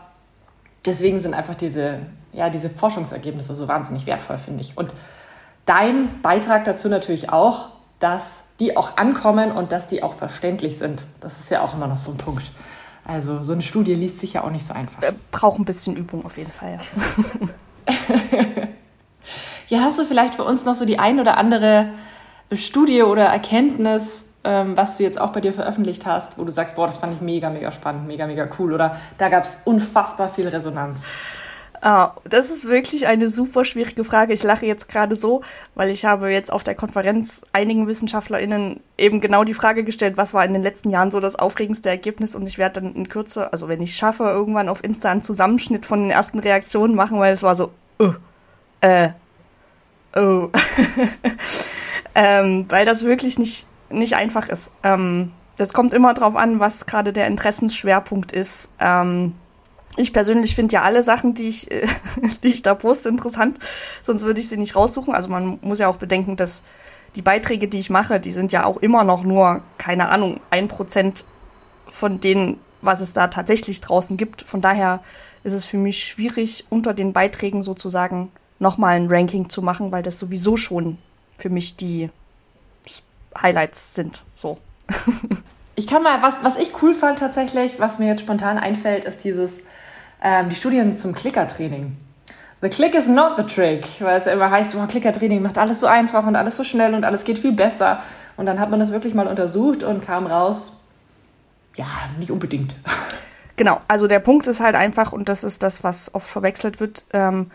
deswegen 0.86 1.20
sind 1.20 1.34
einfach 1.34 1.54
diese, 1.54 1.98
ja, 2.32 2.48
diese 2.48 2.70
Forschungsergebnisse 2.70 3.54
so 3.54 3.68
wahnsinnig 3.68 4.06
wertvoll, 4.06 4.38
finde 4.38 4.62
ich. 4.62 4.78
Und 4.78 4.94
dein 5.66 6.22
Beitrag 6.22 6.64
dazu 6.64 6.88
natürlich 6.88 7.28
auch, 7.28 7.68
dass 8.00 8.44
die 8.58 8.74
auch 8.76 8.96
ankommen 8.96 9.52
und 9.52 9.70
dass 9.70 9.86
die 9.86 10.02
auch 10.02 10.14
verständlich 10.14 10.78
sind. 10.78 11.06
Das 11.20 11.40
ist 11.40 11.50
ja 11.50 11.60
auch 11.60 11.74
immer 11.74 11.88
noch 11.88 11.98
so 11.98 12.10
ein 12.10 12.16
Punkt. 12.16 12.52
Also 13.04 13.42
so 13.42 13.52
eine 13.52 13.62
Studie 13.62 13.94
liest 13.94 14.18
sich 14.18 14.32
ja 14.32 14.44
auch 14.44 14.50
nicht 14.50 14.64
so 14.64 14.72
einfach. 14.72 15.02
Äh, 15.02 15.12
braucht 15.30 15.58
ein 15.58 15.66
bisschen 15.66 15.94
Übung 15.94 16.24
auf 16.24 16.38
jeden 16.38 16.52
Fall, 16.52 16.78
ja. 16.78 17.94
ja, 19.72 19.80
hast 19.80 19.98
du 19.98 20.04
vielleicht 20.04 20.34
für 20.34 20.44
uns 20.44 20.66
noch 20.66 20.74
so 20.74 20.84
die 20.84 20.98
ein 20.98 21.18
oder 21.18 21.38
andere 21.38 21.88
Studie 22.52 23.02
oder 23.02 23.24
Erkenntnis, 23.24 24.26
ähm, 24.44 24.76
was 24.76 24.98
du 24.98 25.02
jetzt 25.02 25.18
auch 25.18 25.32
bei 25.32 25.40
dir 25.40 25.54
veröffentlicht 25.54 26.04
hast, 26.04 26.36
wo 26.36 26.44
du 26.44 26.50
sagst, 26.50 26.76
boah, 26.76 26.86
das 26.86 26.98
fand 26.98 27.14
ich 27.14 27.22
mega, 27.22 27.48
mega 27.48 27.72
spannend, 27.72 28.06
mega, 28.06 28.26
mega 28.26 28.46
cool 28.58 28.74
oder 28.74 28.98
da 29.16 29.30
gab 29.30 29.44
es 29.44 29.62
unfassbar 29.64 30.28
viel 30.28 30.46
Resonanz? 30.46 31.00
Ah, 31.80 32.10
das 32.24 32.50
ist 32.50 32.68
wirklich 32.68 33.06
eine 33.06 33.30
super 33.30 33.64
schwierige 33.64 34.04
Frage. 34.04 34.34
Ich 34.34 34.42
lache 34.42 34.66
jetzt 34.66 34.90
gerade 34.90 35.16
so, 35.16 35.40
weil 35.74 35.88
ich 35.88 36.04
habe 36.04 36.28
jetzt 36.28 36.52
auf 36.52 36.62
der 36.62 36.74
Konferenz 36.74 37.40
einigen 37.54 37.88
WissenschaftlerInnen 37.88 38.78
eben 38.98 39.22
genau 39.22 39.42
die 39.42 39.54
Frage 39.54 39.84
gestellt, 39.84 40.18
was 40.18 40.34
war 40.34 40.44
in 40.44 40.52
den 40.52 40.62
letzten 40.62 40.90
Jahren 40.90 41.10
so 41.10 41.18
das 41.18 41.36
aufregendste 41.36 41.88
Ergebnis 41.88 42.36
und 42.36 42.46
ich 42.46 42.58
werde 42.58 42.82
dann 42.82 42.94
in 42.94 43.08
Kürze, 43.08 43.50
also 43.54 43.68
wenn 43.68 43.80
ich 43.80 43.96
schaffe, 43.96 44.24
irgendwann 44.24 44.68
auf 44.68 44.84
Insta 44.84 45.10
einen 45.10 45.22
Zusammenschnitt 45.22 45.86
von 45.86 46.02
den 46.02 46.10
ersten 46.10 46.40
Reaktionen 46.40 46.94
machen, 46.94 47.18
weil 47.18 47.32
es 47.32 47.42
war 47.42 47.56
so, 47.56 47.70
uh, 47.98 48.12
äh, 48.82 49.08
oh. 50.16 50.50
ähm, 52.14 52.66
weil 52.68 52.86
das 52.86 53.02
wirklich 53.02 53.38
nicht, 53.38 53.66
nicht 53.90 54.14
einfach 54.14 54.48
ist. 54.48 54.70
Ähm, 54.82 55.32
das 55.56 55.72
kommt 55.72 55.94
immer 55.94 56.14
drauf 56.14 56.36
an, 56.36 56.60
was 56.60 56.86
gerade 56.86 57.12
der 57.12 57.26
Interessensschwerpunkt 57.26 58.32
ist. 58.32 58.68
Ähm, 58.78 59.34
ich 59.96 60.12
persönlich 60.12 60.54
finde 60.54 60.74
ja 60.74 60.82
alle 60.82 61.02
Sachen, 61.02 61.34
die 61.34 61.48
ich, 61.48 61.70
äh, 61.70 61.86
die 62.42 62.48
ich 62.48 62.62
da 62.62 62.74
poste, 62.74 63.08
interessant, 63.08 63.58
sonst 64.02 64.22
würde 64.22 64.40
ich 64.40 64.48
sie 64.48 64.56
nicht 64.56 64.76
raussuchen. 64.76 65.14
Also 65.14 65.28
man 65.28 65.58
muss 65.62 65.78
ja 65.78 65.88
auch 65.88 65.96
bedenken, 65.96 66.36
dass 66.36 66.62
die 67.14 67.22
Beiträge, 67.22 67.68
die 67.68 67.78
ich 67.78 67.90
mache, 67.90 68.20
die 68.20 68.32
sind 68.32 68.52
ja 68.52 68.64
auch 68.64 68.78
immer 68.78 69.04
noch 69.04 69.22
nur, 69.22 69.62
keine 69.76 70.08
Ahnung, 70.08 70.40
ein 70.50 70.68
Prozent 70.68 71.24
von 71.88 72.20
denen, 72.20 72.58
was 72.80 73.00
es 73.00 73.12
da 73.12 73.28
tatsächlich 73.28 73.82
draußen 73.82 74.16
gibt. 74.16 74.42
Von 74.42 74.62
daher 74.62 75.02
ist 75.44 75.52
es 75.52 75.66
für 75.66 75.76
mich 75.76 76.04
schwierig, 76.04 76.64
unter 76.70 76.94
den 76.94 77.12
Beiträgen 77.12 77.62
sozusagen 77.62 78.30
nochmal 78.62 78.96
ein 78.96 79.08
Ranking 79.08 79.50
zu 79.50 79.60
machen, 79.60 79.92
weil 79.92 80.02
das 80.02 80.18
sowieso 80.18 80.56
schon 80.56 80.96
für 81.36 81.50
mich 81.50 81.76
die 81.76 82.08
Highlights 83.40 83.94
sind. 83.94 84.24
So. 84.36 84.58
Ich 85.74 85.86
kann 85.86 86.02
mal, 86.02 86.20
was, 86.20 86.44
was 86.44 86.58
ich 86.58 86.82
cool 86.82 86.92
fand 86.92 87.18
tatsächlich, 87.18 87.80
was 87.80 87.98
mir 87.98 88.06
jetzt 88.06 88.20
spontan 88.20 88.58
einfällt, 88.58 89.06
ist 89.06 89.24
dieses 89.24 89.60
ähm, 90.22 90.50
die 90.50 90.54
Studien 90.54 90.94
zum 90.94 91.14
Klickertraining. 91.14 91.96
The 92.60 92.68
click 92.68 92.94
is 92.94 93.08
not 93.08 93.38
the 93.38 93.42
trick, 93.42 93.86
weil 94.00 94.18
es 94.18 94.26
ja 94.26 94.32
immer 94.32 94.50
heißt, 94.50 94.76
oh, 94.76 94.86
Klickertraining 94.86 95.40
macht 95.40 95.56
alles 95.56 95.80
so 95.80 95.86
einfach 95.86 96.26
und 96.26 96.36
alles 96.36 96.56
so 96.56 96.62
schnell 96.62 96.94
und 96.94 97.06
alles 97.06 97.24
geht 97.24 97.38
viel 97.38 97.52
besser. 97.52 98.02
Und 98.36 98.44
dann 98.44 98.60
hat 98.60 98.70
man 98.70 98.80
das 98.80 98.92
wirklich 98.92 99.14
mal 99.14 99.26
untersucht 99.26 99.82
und 99.82 100.04
kam 100.04 100.26
raus, 100.26 100.78
ja, 101.74 101.86
nicht 102.18 102.30
unbedingt. 102.30 102.76
Genau, 103.56 103.80
also 103.86 104.06
der 104.06 104.18
Punkt 104.18 104.46
ist 104.46 104.60
halt 104.60 104.74
einfach, 104.74 105.12
und 105.12 105.28
das 105.28 105.44
ist 105.44 105.62
das, 105.62 105.84
was 105.84 106.14
oft 106.14 106.26
verwechselt 106.26 106.80
wird, 106.80 107.04
ähm, 107.12 107.50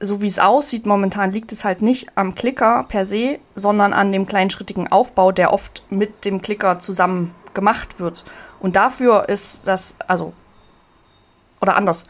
so 0.00 0.22
wie 0.22 0.26
es 0.26 0.38
aussieht 0.38 0.86
momentan, 0.86 1.30
liegt 1.30 1.52
es 1.52 1.64
halt 1.64 1.82
nicht 1.82 2.08
am 2.16 2.34
Klicker 2.34 2.84
per 2.88 3.04
se, 3.04 3.38
sondern 3.54 3.92
an 3.92 4.12
dem 4.12 4.26
kleinschrittigen 4.26 4.90
Aufbau, 4.90 5.30
der 5.30 5.52
oft 5.52 5.82
mit 5.90 6.24
dem 6.24 6.40
Klicker 6.40 6.78
zusammen 6.78 7.34
gemacht 7.52 8.00
wird. 8.00 8.24
Und 8.60 8.76
dafür 8.76 9.28
ist 9.28 9.66
das, 9.66 9.94
also 10.08 10.32
oder 11.60 11.76
anders. 11.76 12.06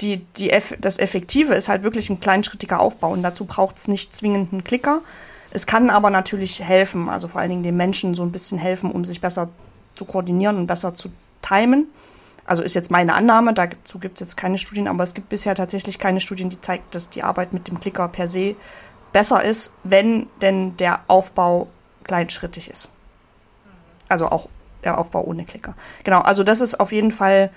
Die, 0.00 0.18
die, 0.36 0.52
das 0.80 0.98
Effektive 0.98 1.54
ist 1.54 1.68
halt 1.68 1.82
wirklich 1.82 2.08
ein 2.08 2.20
kleinschrittiger 2.20 2.80
Aufbau 2.80 3.12
und 3.12 3.22
dazu 3.22 3.44
braucht 3.44 3.76
es 3.76 3.88
nicht 3.88 4.14
zwingend 4.14 4.52
einen 4.52 4.64
Klicker. 4.64 5.00
Es 5.50 5.66
kann 5.66 5.90
aber 5.90 6.08
natürlich 6.08 6.62
helfen, 6.62 7.08
also 7.08 7.28
vor 7.28 7.40
allen 7.40 7.50
Dingen 7.50 7.62
den 7.62 7.76
Menschen 7.76 8.14
so 8.14 8.22
ein 8.22 8.32
bisschen 8.32 8.58
helfen, 8.58 8.90
um 8.90 9.04
sich 9.04 9.20
besser 9.20 9.50
zu 9.96 10.04
koordinieren 10.04 10.56
und 10.56 10.66
besser 10.66 10.94
zu 10.94 11.10
timen. 11.42 11.88
Also 12.50 12.64
ist 12.64 12.74
jetzt 12.74 12.90
meine 12.90 13.14
Annahme, 13.14 13.54
dazu 13.54 14.00
gibt 14.00 14.20
es 14.20 14.26
jetzt 14.26 14.36
keine 14.36 14.58
Studien, 14.58 14.88
aber 14.88 15.04
es 15.04 15.14
gibt 15.14 15.28
bisher 15.28 15.54
tatsächlich 15.54 16.00
keine 16.00 16.18
Studien, 16.18 16.50
die 16.50 16.60
zeigt, 16.60 16.96
dass 16.96 17.08
die 17.08 17.22
Arbeit 17.22 17.52
mit 17.52 17.68
dem 17.68 17.78
Klicker 17.78 18.08
per 18.08 18.26
se 18.26 18.56
besser 19.12 19.44
ist, 19.44 19.72
wenn 19.84 20.26
denn 20.42 20.76
der 20.76 20.98
Aufbau 21.06 21.68
kleinschrittig 22.02 22.68
ist. 22.68 22.90
Also 24.08 24.26
auch 24.26 24.48
der 24.82 24.98
Aufbau 24.98 25.22
ohne 25.22 25.44
Klicker. 25.44 25.76
Genau, 26.02 26.22
also 26.22 26.42
das 26.42 26.60
ist 26.60 26.80
auf 26.80 26.90
jeden 26.90 27.12
Fall 27.12 27.52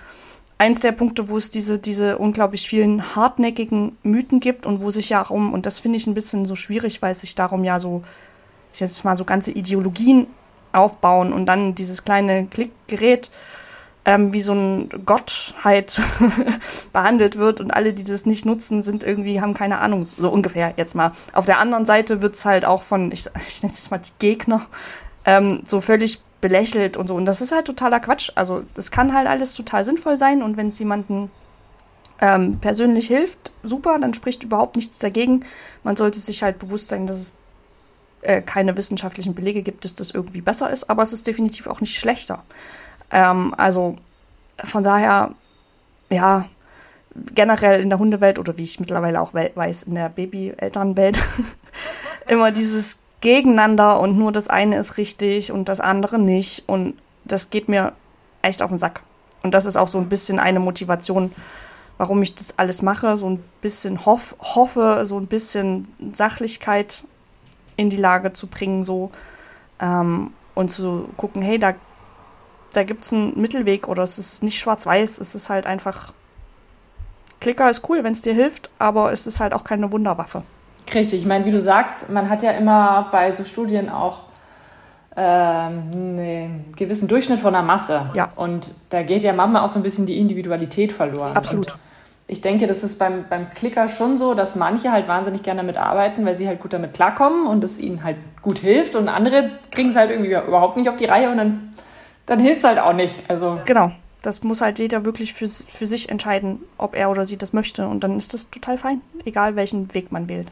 eins 0.60 0.82
der 0.82 0.92
Punkte, 0.92 1.28
wo 1.28 1.38
es 1.38 1.50
diese, 1.50 1.80
diese 1.80 2.20
unglaublich 2.20 2.70
vielen 2.70 3.16
hartnäckigen 3.16 3.98
Mythen 4.04 4.40
gibt 4.42 4.68
und 4.68 4.80
wo 4.80 4.92
sich 4.92 5.10
ja 5.10 5.24
auch 5.24 5.32
um, 5.32 5.54
und 5.54 5.66
das 5.66 5.80
finde 5.80 5.98
ich 5.98 6.06
ein 6.06 6.14
bisschen 6.14 6.46
so 6.46 6.56
schwierig, 6.56 7.02
weil 7.02 7.16
sich 7.16 7.34
darum 7.34 7.64
ja 7.64 7.80
so, 7.80 8.04
ich 8.72 8.80
jetzt 8.80 9.04
mal 9.04 9.18
so 9.18 9.26
ganze 9.26 9.50
Ideologien 9.50 10.28
aufbauen 10.72 11.34
und 11.34 11.48
dann 11.48 11.74
dieses 11.74 12.04
kleine 12.04 12.46
Klickgerät 12.46 13.32
ähm, 14.06 14.34
wie 14.34 14.42
so 14.42 14.54
ein 14.54 14.90
Gottheit 15.06 16.02
behandelt 16.94 17.38
wird 17.38 17.62
und 17.62 17.72
alle, 17.72 17.94
die 17.94 18.04
das 18.04 18.26
nicht 18.26 18.46
nutzen, 18.46 18.82
sind 18.82 19.04
irgendwie, 19.04 19.40
haben 19.40 19.54
keine 19.54 19.80
Ahnung, 19.80 20.06
so 20.06 20.30
ungefähr 20.30 20.74
jetzt 20.78 20.94
mal. 20.94 21.14
Auf 21.34 21.46
der 21.46 21.60
anderen 21.60 21.86
Seite 21.86 22.22
wird 22.22 22.36
es 22.36 22.46
halt 22.46 22.66
auch 22.66 22.84
von, 22.84 23.12
ich, 23.12 23.28
ich 23.48 23.64
nenne 23.64 23.74
es 23.74 23.80
jetzt 23.80 23.92
mal 23.92 24.00
die 24.00 24.12
Gegner, 24.20 24.66
ähm, 25.26 25.62
so 25.66 25.80
völlig 25.80 26.22
belächelt 26.42 26.98
und 26.98 27.08
so. 27.08 27.16
Und 27.16 27.26
das 27.26 27.42
ist 27.42 27.54
halt 27.54 27.66
totaler 27.66 28.02
Quatsch. 28.02 28.32
Also 28.36 28.64
das 28.74 28.92
kann 28.92 29.14
halt 29.14 29.28
alles 29.28 29.54
total 29.54 29.86
sinnvoll 29.86 30.18
sein 30.18 30.44
und 30.44 30.58
wenn 30.58 30.68
es 30.68 30.80
jemanden 30.80 31.32
ähm, 32.20 32.60
persönlich 32.60 33.08
hilft, 33.08 33.54
super, 33.64 33.98
dann 34.00 34.14
spricht 34.14 34.44
überhaupt 34.44 34.76
nichts 34.76 35.00
dagegen. 35.00 35.46
Man 35.84 35.96
sollte 35.96 36.20
sich 36.20 36.44
halt 36.44 36.60
bewusst 36.60 36.90
sein, 36.90 37.08
dass 37.08 37.18
es 37.18 37.34
äh, 38.22 38.42
keine 38.42 38.76
wissenschaftlichen 38.78 39.34
Belege 39.34 39.62
gibt, 39.62 39.86
dass 39.86 39.96
das 39.96 40.12
irgendwie 40.12 40.42
besser 40.42 40.70
ist, 40.70 40.90
aber 40.90 41.04
es 41.04 41.14
ist 41.14 41.28
definitiv 41.28 41.68
auch 41.68 41.82
nicht 41.82 41.98
schlechter. 41.98 42.44
Ähm, 43.14 43.54
also 43.56 43.96
von 44.64 44.84
daher, 44.84 45.32
ja, 46.10 46.46
generell 47.36 47.80
in 47.80 47.90
der 47.90 48.00
Hundewelt 48.00 48.40
oder 48.40 48.58
wie 48.58 48.64
ich 48.64 48.80
mittlerweile 48.80 49.22
auch 49.22 49.34
weiß, 49.34 49.84
in 49.84 49.96
der 49.96 50.10
Baby-Elternwelt, 50.10 51.22
immer 52.28 52.52
dieses 52.52 52.98
Gegeneinander 53.22 54.00
und 54.00 54.18
nur 54.18 54.32
das 54.32 54.48
eine 54.50 54.78
ist 54.78 54.98
richtig 54.98 55.52
und 55.52 55.70
das 55.70 55.80
andere 55.80 56.20
nicht. 56.20 56.68
Und 56.68 56.96
das 57.24 57.52
geht 57.52 57.70
mir 57.70 57.94
echt 58.42 58.62
auf 58.64 58.70
den 58.70 58.80
Sack. 58.80 59.04
Und 59.44 59.54
das 59.54 59.66
ist 59.66 59.78
auch 59.78 59.88
so 59.88 60.00
ein 60.00 60.10
bisschen 60.10 60.40
eine 60.40 60.60
Motivation, 60.60 61.32
warum 61.98 62.22
ich 62.24 62.34
das 62.34 62.58
alles 62.58 62.82
mache. 62.82 63.16
So 63.16 63.30
ein 63.30 63.44
bisschen 63.62 64.06
hoff, 64.06 64.36
hoffe, 64.40 65.06
so 65.06 65.20
ein 65.20 65.28
bisschen 65.28 65.88
Sachlichkeit 66.14 67.04
in 67.78 67.90
die 67.90 67.98
Lage 67.98 68.34
zu 68.34 68.48
bringen, 68.48 68.84
so 68.84 69.12
ähm, 69.80 70.32
und 70.56 70.72
zu 70.72 71.10
gucken, 71.16 71.42
hey, 71.42 71.60
da 71.60 71.76
da 72.74 72.84
gibt 72.84 73.06
es 73.06 73.14
einen 73.14 73.40
Mittelweg 73.40 73.88
oder 73.88 74.04
es 74.04 74.18
ist 74.18 74.44
nicht 74.44 74.60
schwarz-weiß, 74.60 75.20
es 75.20 75.36
ist 75.36 75.50
halt 75.50 75.66
einfach. 75.66 76.14
Klicker 77.40 77.70
ist 77.70 77.88
cool, 77.90 78.04
wenn 78.04 78.14
es 78.14 78.22
dir 78.22 78.34
hilft, 78.34 78.70
aber 78.80 79.12
es 79.12 79.28
ist 79.28 79.40
halt 79.40 79.54
auch 79.54 79.64
keine 79.64 79.92
Wunderwaffe. 79.92 80.44
Richtig, 80.94 81.22
ich 81.22 81.26
meine, 81.26 81.46
wie 81.46 81.52
du 81.52 81.60
sagst, 81.60 82.10
man 82.10 82.30
hat 82.30 82.42
ja 82.42 82.52
immer 82.52 83.10
bei 83.12 83.34
so 83.36 83.44
Studien 83.44 83.90
auch 83.90 84.24
ähm, 85.16 85.92
einen 85.94 86.74
gewissen 86.76 87.08
Durchschnitt 87.08 87.40
von 87.40 87.54
der 87.54 87.62
Masse. 87.62 88.10
Ja. 88.16 88.30
Und 88.36 88.74
da 88.90 89.04
geht 89.04 89.24
ja 89.24 89.34
manchmal 89.34 89.64
auch 89.64 89.68
so 89.68 89.80
ein 89.80 89.84
bisschen 89.84 90.06
die 90.06 90.18
Individualität 90.18 90.92
verloren. 90.92 91.36
Absolut. 91.36 91.74
Und 91.74 91.80
ich 92.28 92.42
denke, 92.42 92.68
das 92.68 92.84
ist 92.84 92.98
beim, 92.98 93.26
beim 93.30 93.50
Klicker 93.50 93.90
schon 93.90 94.18
so, 94.18 94.34
dass 94.34 94.56
manche 94.56 94.92
halt 94.92 95.08
wahnsinnig 95.08 95.44
gerne 95.44 95.62
damit 95.62 95.78
arbeiten, 95.78 96.26
weil 96.26 96.36
sie 96.36 96.48
halt 96.48 96.62
gut 96.62 96.74
damit 96.74 96.94
klarkommen 96.94 97.48
und 97.48 97.64
es 97.64 97.80
ihnen 97.80 98.04
halt 98.04 98.18
gut 98.42 98.60
hilft 98.60 98.96
und 98.96 99.10
andere 99.10 99.52
kriegen 99.72 99.90
es 99.90 99.96
halt 99.96 100.10
irgendwie 100.10 100.32
überhaupt 100.32 100.78
nicht 100.78 100.90
auf 100.90 100.96
die 100.96 101.06
Reihe 101.06 101.30
und 101.30 101.38
dann 101.38 101.74
dann 102.26 102.40
hilft 102.40 102.60
es 102.60 102.66
halt 102.66 102.80
auch 102.80 102.94
nicht. 102.94 103.20
Also 103.28 103.60
genau. 103.66 103.92
Das 104.22 104.42
muss 104.42 104.62
halt 104.62 104.80
jeder 104.80 105.04
wirklich 105.04 105.34
für, 105.34 105.48
für 105.48 105.86
sich 105.86 106.08
entscheiden, 106.08 106.60
ob 106.78 106.96
er 106.96 107.12
oder 107.12 107.26
sie 107.26 107.36
das 107.36 107.52
möchte. 107.52 107.88
Und 107.88 108.06
dann 108.06 108.18
ist 108.18 108.34
das 108.34 108.50
total 108.50 108.78
fein, 108.78 109.02
egal 109.26 109.58
welchen 109.58 109.94
Weg 109.94 110.14
man 110.14 110.30
wählt. 110.30 110.48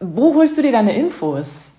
Wo 0.00 0.34
holst 0.34 0.58
du 0.58 0.62
dir 0.62 0.72
deine 0.72 0.94
Infos? 0.94 1.72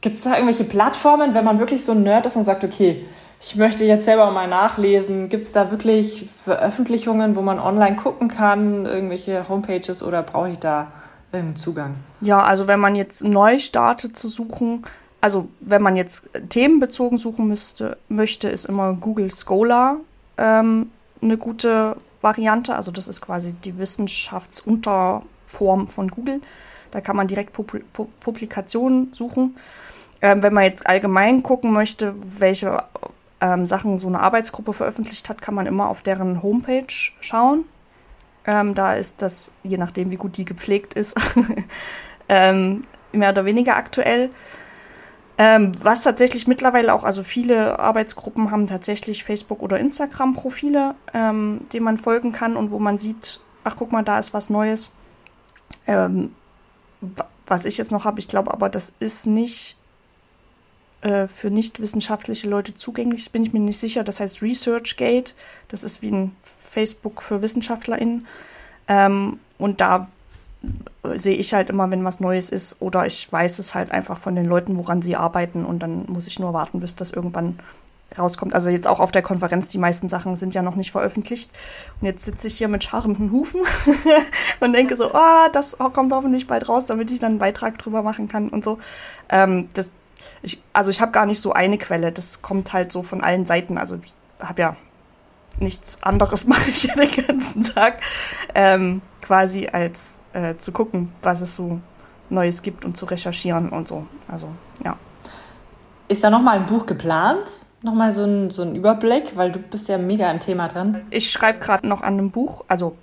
Gibt 0.00 0.14
es 0.14 0.22
da 0.22 0.34
irgendwelche 0.34 0.64
Plattformen, 0.64 1.34
wenn 1.34 1.44
man 1.44 1.58
wirklich 1.58 1.84
so 1.84 1.90
ein 1.90 2.04
Nerd 2.04 2.24
ist 2.24 2.36
und 2.36 2.44
sagt, 2.44 2.62
okay, 2.62 3.04
ich 3.42 3.56
möchte 3.56 3.84
jetzt 3.84 4.04
selber 4.04 4.30
mal 4.30 4.46
nachlesen. 4.46 5.28
Gibt 5.28 5.44
es 5.44 5.52
da 5.52 5.70
wirklich 5.70 6.28
Veröffentlichungen, 6.44 7.36
wo 7.36 7.42
man 7.42 7.58
online 7.58 7.96
gucken 7.96 8.28
kann, 8.28 8.86
irgendwelche 8.86 9.48
Homepages 9.48 10.02
oder 10.02 10.22
brauche 10.22 10.50
ich 10.50 10.58
da 10.58 10.92
irgendeinen 11.32 11.56
Zugang? 11.56 11.94
Ja, 12.20 12.42
also 12.42 12.68
wenn 12.68 12.80
man 12.80 12.94
jetzt 12.94 13.24
neu 13.24 13.58
startet 13.58 14.16
zu 14.16 14.28
suchen, 14.28 14.82
also 15.20 15.48
wenn 15.60 15.82
man 15.82 15.96
jetzt 15.96 16.28
themenbezogen 16.48 17.18
suchen 17.18 17.48
müsste, 17.48 17.98
möchte, 18.08 18.48
ist 18.48 18.64
immer 18.64 18.94
Google 18.94 19.30
Scholar 19.30 19.98
ähm, 20.38 20.90
eine 21.20 21.36
gute 21.36 21.96
Variante. 22.22 22.74
Also 22.74 22.90
das 22.90 23.08
ist 23.08 23.20
quasi 23.20 23.52
die 23.52 23.76
Wissenschaftsunterform 23.78 25.88
von 25.88 26.08
Google. 26.08 26.40
Da 26.90 27.00
kann 27.00 27.16
man 27.16 27.28
direkt 27.28 27.52
Pub 27.52 27.80
Publikationen 28.20 29.12
suchen. 29.12 29.56
Ähm, 30.22 30.42
wenn 30.42 30.52
man 30.52 30.64
jetzt 30.64 30.86
allgemein 30.86 31.42
gucken 31.42 31.72
möchte, 31.72 32.14
welche 32.38 32.82
ähm, 33.40 33.66
Sachen 33.66 33.98
so 33.98 34.06
eine 34.06 34.20
Arbeitsgruppe 34.20 34.72
veröffentlicht 34.72 35.28
hat, 35.28 35.40
kann 35.40 35.54
man 35.54 35.66
immer 35.66 35.88
auf 35.88 36.02
deren 36.02 36.42
Homepage 36.42 36.92
schauen. 37.20 37.64
Ähm, 38.46 38.74
da 38.74 38.94
ist 38.94 39.22
das, 39.22 39.50
je 39.62 39.76
nachdem 39.76 40.10
wie 40.10 40.16
gut 40.16 40.36
die 40.36 40.44
gepflegt 40.44 40.94
ist, 40.94 41.14
ähm, 42.28 42.84
mehr 43.12 43.30
oder 43.30 43.44
weniger 43.44 43.76
aktuell. 43.76 44.30
Ähm, 45.42 45.72
was 45.82 46.02
tatsächlich 46.02 46.46
mittlerweile 46.46 46.92
auch, 46.92 47.02
also 47.02 47.22
viele 47.22 47.78
Arbeitsgruppen 47.78 48.50
haben 48.50 48.66
tatsächlich 48.66 49.24
Facebook- 49.24 49.62
oder 49.62 49.80
Instagram-Profile, 49.80 50.94
ähm, 51.14 51.62
denen 51.72 51.86
man 51.86 51.96
folgen 51.96 52.30
kann 52.30 52.56
und 52.56 52.70
wo 52.70 52.78
man 52.78 52.98
sieht, 52.98 53.40
ach 53.64 53.74
guck 53.74 53.90
mal, 53.90 54.04
da 54.04 54.18
ist 54.18 54.34
was 54.34 54.50
Neues. 54.50 54.90
Ähm, 55.86 56.34
was 57.46 57.64
ich 57.64 57.78
jetzt 57.78 57.90
noch 57.90 58.04
habe, 58.04 58.20
ich 58.20 58.28
glaube 58.28 58.52
aber, 58.52 58.68
das 58.68 58.92
ist 59.00 59.24
nicht 59.24 59.78
äh, 61.00 61.26
für 61.26 61.50
nicht 61.50 61.80
wissenschaftliche 61.80 62.46
Leute 62.46 62.74
zugänglich, 62.74 63.30
bin 63.32 63.42
ich 63.42 63.54
mir 63.54 63.60
nicht 63.60 63.80
sicher. 63.80 64.04
Das 64.04 64.20
heißt 64.20 64.42
ResearchGate, 64.42 65.34
das 65.68 65.84
ist 65.84 66.02
wie 66.02 66.10
ein 66.10 66.36
Facebook 66.42 67.22
für 67.22 67.40
WissenschaftlerInnen. 67.40 68.26
Ähm, 68.88 69.40
und 69.56 69.80
da 69.80 70.08
sehe 71.14 71.36
ich 71.36 71.54
halt 71.54 71.70
immer, 71.70 71.90
wenn 71.90 72.04
was 72.04 72.20
Neues 72.20 72.50
ist 72.50 72.80
oder 72.80 73.06
ich 73.06 73.32
weiß 73.32 73.58
es 73.58 73.74
halt 73.74 73.92
einfach 73.92 74.18
von 74.18 74.36
den 74.36 74.46
Leuten, 74.46 74.76
woran 74.76 75.02
sie 75.02 75.16
arbeiten 75.16 75.64
und 75.64 75.82
dann 75.82 76.04
muss 76.06 76.26
ich 76.26 76.38
nur 76.38 76.52
warten, 76.52 76.80
bis 76.80 76.94
das 76.94 77.10
irgendwann 77.10 77.58
rauskommt. 78.18 78.54
Also 78.54 78.70
jetzt 78.70 78.86
auch 78.86 79.00
auf 79.00 79.12
der 79.12 79.22
Konferenz, 79.22 79.68
die 79.68 79.78
meisten 79.78 80.08
Sachen 80.08 80.36
sind 80.36 80.54
ja 80.54 80.62
noch 80.62 80.76
nicht 80.76 80.90
veröffentlicht. 80.90 81.50
Und 82.00 82.06
jetzt 82.06 82.24
sitze 82.24 82.48
ich 82.48 82.58
hier 82.58 82.68
mit 82.68 82.84
scharrenden 82.84 83.30
Hufen 83.30 83.60
und 84.60 84.72
denke 84.72 84.96
so, 84.96 85.12
oh, 85.12 85.48
das 85.52 85.76
kommt 85.78 86.12
hoffentlich 86.12 86.46
bald 86.46 86.68
raus, 86.68 86.86
damit 86.86 87.10
ich 87.10 87.20
dann 87.20 87.32
einen 87.32 87.38
Beitrag 87.38 87.78
drüber 87.78 88.02
machen 88.02 88.28
kann 88.28 88.48
und 88.48 88.64
so. 88.64 88.78
Ähm, 89.28 89.68
das, 89.74 89.90
ich, 90.42 90.60
also 90.72 90.90
ich 90.90 91.00
habe 91.00 91.12
gar 91.12 91.26
nicht 91.26 91.40
so 91.40 91.52
eine 91.52 91.78
Quelle, 91.78 92.12
das 92.12 92.42
kommt 92.42 92.72
halt 92.72 92.92
so 92.92 93.02
von 93.02 93.22
allen 93.22 93.46
Seiten. 93.46 93.78
Also 93.78 93.98
ich 94.02 94.12
habe 94.42 94.60
ja 94.60 94.76
nichts 95.58 96.02
anderes 96.02 96.46
mache 96.48 96.70
ich 96.70 96.84
ja 96.84 96.94
den 96.94 97.26
ganzen 97.26 97.62
Tag 97.62 98.00
ähm, 98.54 99.02
quasi 99.20 99.68
als 99.68 100.19
äh, 100.32 100.56
zu 100.56 100.72
gucken, 100.72 101.12
was 101.22 101.40
es 101.40 101.56
so 101.56 101.80
Neues 102.28 102.62
gibt 102.62 102.84
und 102.84 102.96
zu 102.96 103.06
recherchieren 103.06 103.70
und 103.70 103.88
so. 103.88 104.06
Also, 104.28 104.48
ja. 104.84 104.96
Ist 106.08 106.24
da 106.24 106.30
nochmal 106.30 106.58
ein 106.58 106.66
Buch 106.66 106.86
geplant? 106.86 107.58
Nochmal 107.82 108.12
so 108.12 108.24
ein, 108.24 108.50
so 108.50 108.62
ein 108.62 108.74
Überblick, 108.74 109.36
weil 109.36 109.52
du 109.52 109.58
bist 109.58 109.88
ja 109.88 109.96
mega 109.96 110.30
im 110.30 110.40
Thema 110.40 110.68
dran. 110.68 111.02
Ich 111.10 111.30
schreibe 111.30 111.60
gerade 111.60 111.86
noch 111.86 112.02
an 112.02 112.14
einem 112.14 112.30
Buch, 112.30 112.64
also 112.68 112.96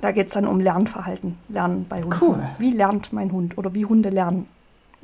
da 0.00 0.12
geht 0.12 0.28
es 0.28 0.34
dann 0.34 0.46
um 0.46 0.60
Lernverhalten, 0.60 1.38
Lernen 1.48 1.86
bei 1.88 2.02
Hunden. 2.02 2.16
Cool. 2.20 2.48
Wie 2.58 2.70
lernt 2.70 3.12
mein 3.12 3.32
Hund 3.32 3.58
oder 3.58 3.74
wie 3.74 3.84
Hunde 3.84 4.10
lernen, 4.10 4.48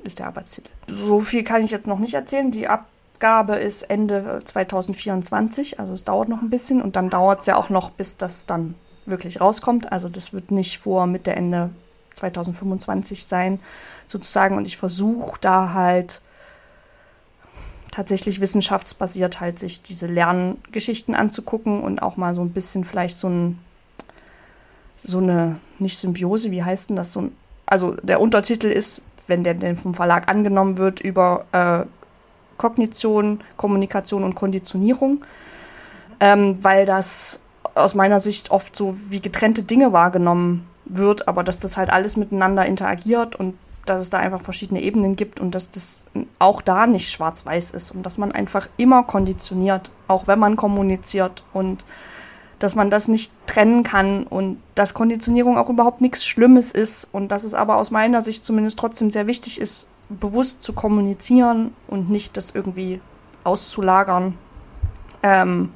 ist 0.05 0.19
der 0.19 0.27
Arbeitstitel. 0.27 0.71
So 0.87 1.21
viel 1.21 1.45
kann 1.45 1.63
ich 1.63 1.71
jetzt 1.71 1.87
noch 1.87 1.99
nicht 1.99 2.15
erzählen. 2.15 2.51
Die 2.51 2.69
Abgabe 2.69 3.57
ist 3.57 3.83
Ende 3.83 4.39
2024, 4.45 5.79
also 5.79 5.93
es 5.93 6.05
dauert 6.05 6.29
noch 6.29 6.43
ein 6.43 6.51
bisschen 6.51 6.81
und 6.83 6.97
dann 6.97 7.11
dauert 7.11 7.41
es 7.41 7.47
ja 7.47 7.57
auch 7.57 7.69
noch, 7.69 7.91
bis 7.91 8.17
das 8.17 8.47
dann 8.47 8.75
wirklich 9.07 9.41
rauskommt. 9.41 9.93
Also 9.93 10.09
das 10.09 10.33
wird 10.33 10.51
nicht 10.51 10.79
vor 10.79 11.07
Mitte, 11.07 11.35
Ende 11.35 11.71
2025 12.15 13.25
sein, 13.25 13.61
sozusagen. 14.07 14.57
Und 14.57 14.67
ich 14.67 14.77
versuche 14.77 15.39
da 15.41 15.73
halt 15.73 16.21
tatsächlich 17.91 18.41
wissenschaftsbasiert 18.41 19.41
halt 19.41 19.59
sich 19.59 19.83
diese 19.83 20.07
Lerngeschichten 20.07 21.15
anzugucken 21.15 21.83
und 21.83 22.03
auch 22.03 22.17
mal 22.17 22.35
so 22.35 22.41
ein 22.41 22.53
bisschen 22.53 22.85
vielleicht 22.85 23.19
so 23.19 23.29
ein 23.29 23.59
so 24.97 25.19
eine 25.19 25.59
nicht 25.79 25.99
Symbiose, 25.99 26.51
wie 26.53 26.63
heißt 26.63 26.91
denn 26.91 26.97
das 26.97 27.13
so 27.13 27.23
ein 27.23 27.37
also 27.67 27.95
der 28.03 28.21
Untertitel 28.21 28.67
ist, 28.67 29.01
wenn 29.27 29.45
der 29.45 29.55
denn 29.55 29.77
vom 29.77 29.95
Verlag 29.95 30.29
angenommen 30.29 30.79
wird 30.79 31.01
über 31.01 31.47
äh, 31.53 31.87
Kognition, 32.59 33.41
Kommunikation 33.57 34.25
und 34.25 34.35
Konditionierung, 34.35 35.25
ähm, 36.21 36.63
weil 36.63 36.87
das 36.87 37.41
aus 37.75 37.95
meiner 37.95 38.21
Sicht 38.21 38.51
oft 38.51 38.75
so 38.77 38.97
wie 39.09 39.21
getrennte 39.21 39.63
Dinge 39.63 39.93
wahrgenommen 39.93 40.69
wird, 40.85 41.29
aber 41.29 41.45
dass 41.45 41.59
das 41.59 41.77
halt 41.77 41.91
alles 41.91 42.17
miteinander 42.17 42.67
interagiert 42.67 43.37
und 43.37 43.55
dass 43.87 44.01
es 44.01 44.11
da 44.11 44.19
einfach 44.19 44.41
verschiedene 44.41 44.81
Ebenen 44.81 45.17
gibt 45.17 45.41
und 45.41 45.55
dass 45.55 45.69
das 45.71 46.05
auch 46.39 46.63
da 46.63 46.87
nicht 46.87 47.11
schwarz-weiß 47.11 47.73
ist 47.73 47.91
und 47.91 48.07
dass 48.07 48.19
man 48.19 48.33
einfach 48.33 48.69
immer 48.77 49.03
konditioniert, 49.03 49.91
auch 50.07 50.27
wenn 50.27 50.39
man 50.39 50.57
kommuniziert 50.57 51.43
und 51.53 51.85
dass 52.59 52.77
man 52.77 52.91
das 52.91 53.09
nicht 53.09 53.33
trennen 53.47 53.83
kann 53.83 54.25
und 54.25 54.63
dass 54.77 54.95
Konditionierung 54.95 55.59
auch 55.59 55.69
überhaupt 55.69 56.01
nichts 56.01 56.25
Schlimmes 56.25 56.71
ist 56.71 57.09
und 57.11 57.29
dass 57.29 57.43
es 57.43 57.55
aber 57.55 57.77
aus 57.77 57.91
meiner 57.91 58.23
Sicht 58.23 58.45
zumindest 58.45 58.79
trotzdem 58.79 59.11
sehr 59.11 59.27
wichtig 59.27 59.61
ist, 59.61 59.89
bewusst 60.09 60.61
zu 60.61 60.73
kommunizieren 60.73 61.75
und 61.89 62.09
nicht 62.09 62.37
das 62.37 62.53
irgendwie 62.53 63.01
auszulagern. 63.43 64.39
Ähm, 65.25 65.71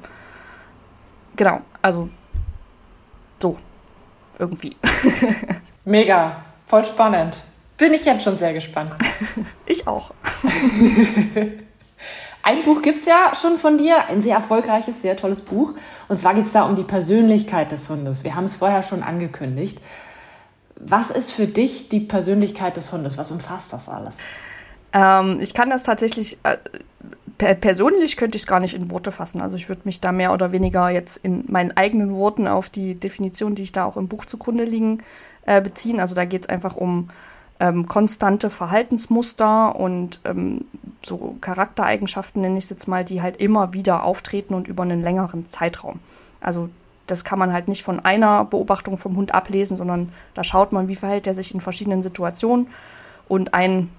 genau, 1.37 1.61
also 1.81 2.09
so, 3.41 3.57
irgendwie. 4.39 4.75
Mega, 5.85 6.43
voll 6.65 6.83
spannend. 6.83 7.43
Bin 7.77 7.93
ich 7.93 8.03
jetzt 8.05 8.23
schon 8.23 8.37
sehr 8.37 8.53
gespannt. 8.53 8.91
ich 9.65 9.87
auch. 9.87 10.11
Ein 12.43 12.63
Buch 12.63 12.81
gibt 12.81 12.97
es 12.97 13.05
ja 13.05 13.33
schon 13.39 13.57
von 13.57 13.77
dir, 13.77 14.07
ein 14.07 14.21
sehr 14.21 14.35
erfolgreiches, 14.35 15.01
sehr 15.01 15.17
tolles 15.17 15.41
Buch. 15.41 15.73
Und 16.07 16.17
zwar 16.17 16.33
geht 16.33 16.45
es 16.45 16.53
da 16.53 16.63
um 16.63 16.75
die 16.75 16.83
Persönlichkeit 16.83 17.73
des 17.73 17.89
Hundes. 17.89 18.23
Wir 18.23 18.35
haben 18.35 18.45
es 18.45 18.53
vorher 18.53 18.83
schon 18.83 19.03
angekündigt. 19.03 19.81
Was 20.79 21.11
ist 21.11 21.31
für 21.31 21.47
dich 21.47 21.89
die 21.89 21.99
Persönlichkeit 21.99 22.77
des 22.77 22.93
Hundes? 22.93 23.17
Was 23.17 23.31
umfasst 23.31 23.73
das 23.73 23.89
alles? 23.89 24.19
Ähm, 24.93 25.39
ich 25.41 25.53
kann 25.53 25.69
das 25.69 25.83
tatsächlich, 25.83 26.37
äh, 26.43 26.57
per 27.37 27.55
persönlich 27.55 28.17
könnte 28.17 28.35
ich 28.35 28.43
es 28.43 28.47
gar 28.47 28.59
nicht 28.59 28.73
in 28.73 28.89
Worte 28.91 29.11
fassen. 29.11 29.41
Also 29.41 29.55
ich 29.55 29.69
würde 29.69 29.81
mich 29.85 29.99
da 29.99 30.11
mehr 30.11 30.33
oder 30.33 30.51
weniger 30.51 30.89
jetzt 30.89 31.17
in 31.17 31.45
meinen 31.47 31.75
eigenen 31.75 32.15
Worten 32.15 32.47
auf 32.47 32.69
die 32.69 32.95
Definition, 32.95 33.55
die 33.55 33.63
ich 33.63 33.71
da 33.71 33.85
auch 33.85 33.97
im 33.97 34.07
Buch 34.07 34.25
zugrunde 34.25 34.63
liegen, 34.63 35.03
äh, 35.45 35.61
beziehen. 35.61 35.99
Also 35.99 36.15
da 36.15 36.25
geht 36.25 36.43
es 36.43 36.49
einfach 36.49 36.75
um 36.75 37.09
ähm, 37.59 37.87
konstante 37.87 38.49
Verhaltensmuster 38.49 39.75
und 39.75 40.19
ähm, 40.25 40.65
so 41.03 41.35
Charaktereigenschaften, 41.41 42.41
nenne 42.41 42.57
ich 42.57 42.65
es 42.65 42.69
jetzt 42.69 42.87
mal, 42.87 43.03
die 43.03 43.21
halt 43.21 43.37
immer 43.37 43.73
wieder 43.73 44.03
auftreten 44.03 44.53
und 44.53 44.67
über 44.67 44.83
einen 44.83 45.01
längeren 45.01 45.47
Zeitraum. 45.47 45.99
Also 46.39 46.69
das 47.07 47.23
kann 47.23 47.39
man 47.39 47.53
halt 47.53 47.67
nicht 47.67 47.83
von 47.83 47.99
einer 48.03 48.45
Beobachtung 48.45 48.97
vom 48.97 49.15
Hund 49.15 49.33
ablesen, 49.33 49.77
sondern 49.77 50.11
da 50.33 50.43
schaut 50.43 50.71
man, 50.71 50.87
wie 50.87 50.95
verhält 50.95 51.25
er 51.25 51.33
sich 51.33 51.53
in 51.53 51.61
verschiedenen 51.61 52.03
Situationen. 52.03 52.67
Und 53.27 53.53
ein, 53.53 53.89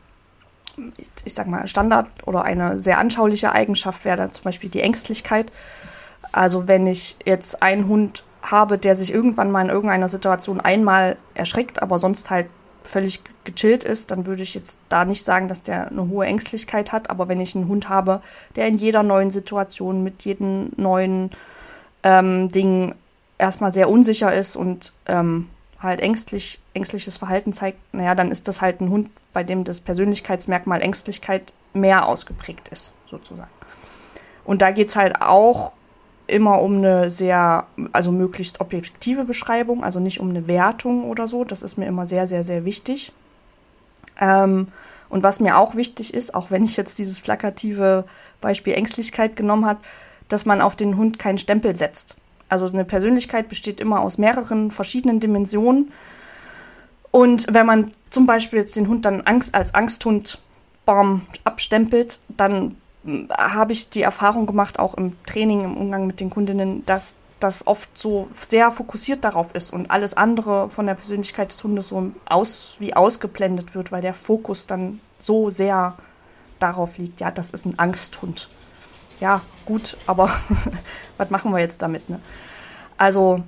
ich, 0.96 1.10
ich 1.24 1.34
sag 1.34 1.46
mal, 1.46 1.66
Standard 1.66 2.08
oder 2.26 2.44
eine 2.44 2.78
sehr 2.78 2.98
anschauliche 2.98 3.52
Eigenschaft 3.52 4.04
wäre 4.04 4.16
dann 4.16 4.32
zum 4.32 4.44
Beispiel 4.44 4.70
die 4.70 4.82
Ängstlichkeit. 4.82 5.50
Also 6.32 6.68
wenn 6.68 6.86
ich 6.86 7.16
jetzt 7.24 7.62
einen 7.62 7.88
Hund 7.88 8.24
habe, 8.42 8.78
der 8.78 8.94
sich 8.94 9.12
irgendwann 9.12 9.50
mal 9.50 9.62
in 9.62 9.70
irgendeiner 9.70 10.08
Situation 10.08 10.60
einmal 10.60 11.16
erschreckt, 11.34 11.82
aber 11.82 11.98
sonst 11.98 12.30
halt 12.30 12.48
völlig 12.82 13.20
gechillt 13.44 13.84
ist, 13.84 14.10
dann 14.10 14.26
würde 14.26 14.42
ich 14.42 14.54
jetzt 14.54 14.78
da 14.88 15.04
nicht 15.04 15.24
sagen, 15.24 15.48
dass 15.48 15.62
der 15.62 15.88
eine 15.88 16.08
hohe 16.08 16.26
Ängstlichkeit 16.26 16.92
hat. 16.92 17.10
Aber 17.10 17.28
wenn 17.28 17.40
ich 17.40 17.54
einen 17.54 17.68
Hund 17.68 17.88
habe, 17.88 18.22
der 18.56 18.66
in 18.66 18.76
jeder 18.76 19.02
neuen 19.02 19.30
Situation 19.30 20.02
mit 20.02 20.24
jedem 20.24 20.70
neuen 20.76 21.30
ähm, 22.02 22.48
Ding 22.48 22.94
erstmal 23.36 23.72
sehr 23.72 23.90
unsicher 23.90 24.32
ist 24.32 24.56
und 24.56 24.92
ähm, 25.06 25.48
halt 25.80 26.00
ängstlich, 26.00 26.60
ängstliches 26.74 27.16
Verhalten 27.18 27.52
zeigt, 27.52 27.78
naja, 27.92 28.14
dann 28.14 28.30
ist 28.30 28.48
das 28.48 28.60
halt 28.60 28.80
ein 28.80 28.90
Hund, 28.90 29.10
bei 29.32 29.44
dem 29.44 29.64
das 29.64 29.80
Persönlichkeitsmerkmal 29.80 30.82
Ängstlichkeit 30.82 31.52
mehr 31.72 32.06
ausgeprägt 32.06 32.68
ist, 32.68 32.92
sozusagen. 33.06 33.50
Und 34.44 34.62
da 34.62 34.70
geht 34.70 34.88
es 34.88 34.96
halt 34.96 35.20
auch 35.20 35.72
immer 36.26 36.60
um 36.60 36.76
eine 36.76 37.10
sehr, 37.10 37.66
also 37.92 38.12
möglichst 38.12 38.60
objektive 38.60 39.24
Beschreibung, 39.24 39.84
also 39.84 40.00
nicht 40.00 40.20
um 40.20 40.30
eine 40.30 40.46
Wertung 40.48 41.04
oder 41.04 41.28
so. 41.28 41.44
Das 41.44 41.62
ist 41.62 41.78
mir 41.78 41.86
immer 41.86 42.08
sehr, 42.08 42.26
sehr, 42.26 42.44
sehr 42.44 42.64
wichtig. 42.64 43.12
Ähm, 44.20 44.68
und 45.08 45.22
was 45.22 45.40
mir 45.40 45.56
auch 45.56 45.74
wichtig 45.74 46.12
ist, 46.12 46.34
auch 46.34 46.50
wenn 46.50 46.64
ich 46.64 46.76
jetzt 46.76 46.98
dieses 46.98 47.20
plakative 47.20 48.04
Beispiel 48.40 48.74
Ängstlichkeit 48.74 49.36
genommen 49.36 49.64
habe, 49.64 49.80
dass 50.28 50.44
man 50.44 50.60
auf 50.60 50.76
den 50.76 50.96
Hund 50.96 51.18
keinen 51.18 51.38
Stempel 51.38 51.74
setzt. 51.76 52.16
Also 52.48 52.66
eine 52.66 52.84
Persönlichkeit 52.84 53.48
besteht 53.48 53.80
immer 53.80 54.00
aus 54.00 54.18
mehreren 54.18 54.70
verschiedenen 54.70 55.20
Dimensionen. 55.20 55.92
Und 57.10 57.46
wenn 57.52 57.66
man 57.66 57.92
zum 58.10 58.26
Beispiel 58.26 58.60
jetzt 58.60 58.76
den 58.76 58.88
Hund 58.88 59.04
dann 59.04 59.22
Angst, 59.22 59.54
als 59.54 59.74
Angsthund 59.74 60.38
bam, 60.84 61.26
abstempelt, 61.44 62.20
dann 62.28 62.76
habe 63.36 63.72
ich 63.72 63.90
die 63.90 64.02
Erfahrung 64.02 64.46
gemacht, 64.46 64.78
auch 64.78 64.94
im 64.94 65.22
Training, 65.24 65.62
im 65.62 65.76
Umgang 65.76 66.06
mit 66.06 66.20
den 66.20 66.30
Kundinnen, 66.30 66.84
dass 66.86 67.14
das 67.40 67.66
oft 67.66 67.96
so 67.96 68.28
sehr 68.34 68.70
fokussiert 68.70 69.24
darauf 69.24 69.54
ist 69.54 69.72
und 69.72 69.90
alles 69.90 70.14
andere 70.14 70.70
von 70.70 70.86
der 70.86 70.94
Persönlichkeit 70.94 71.50
des 71.50 71.62
Hundes 71.62 71.88
so 71.88 72.10
aus, 72.26 72.76
wie 72.80 72.94
ausgeblendet 72.94 73.74
wird, 73.74 73.92
weil 73.92 74.02
der 74.02 74.14
Fokus 74.14 74.66
dann 74.66 75.00
so 75.18 75.50
sehr 75.50 75.94
darauf 76.58 76.98
liegt, 76.98 77.20
ja, 77.20 77.30
das 77.30 77.50
ist 77.50 77.64
ein 77.64 77.78
Angsthund. 77.78 78.50
Ja, 79.20 79.42
gut, 79.66 79.96
aber 80.06 80.30
was 81.16 81.30
machen 81.30 81.52
wir 81.52 81.58
jetzt 81.58 81.82
damit? 81.82 82.08
Ne? 82.08 82.20
Also, 82.96 83.42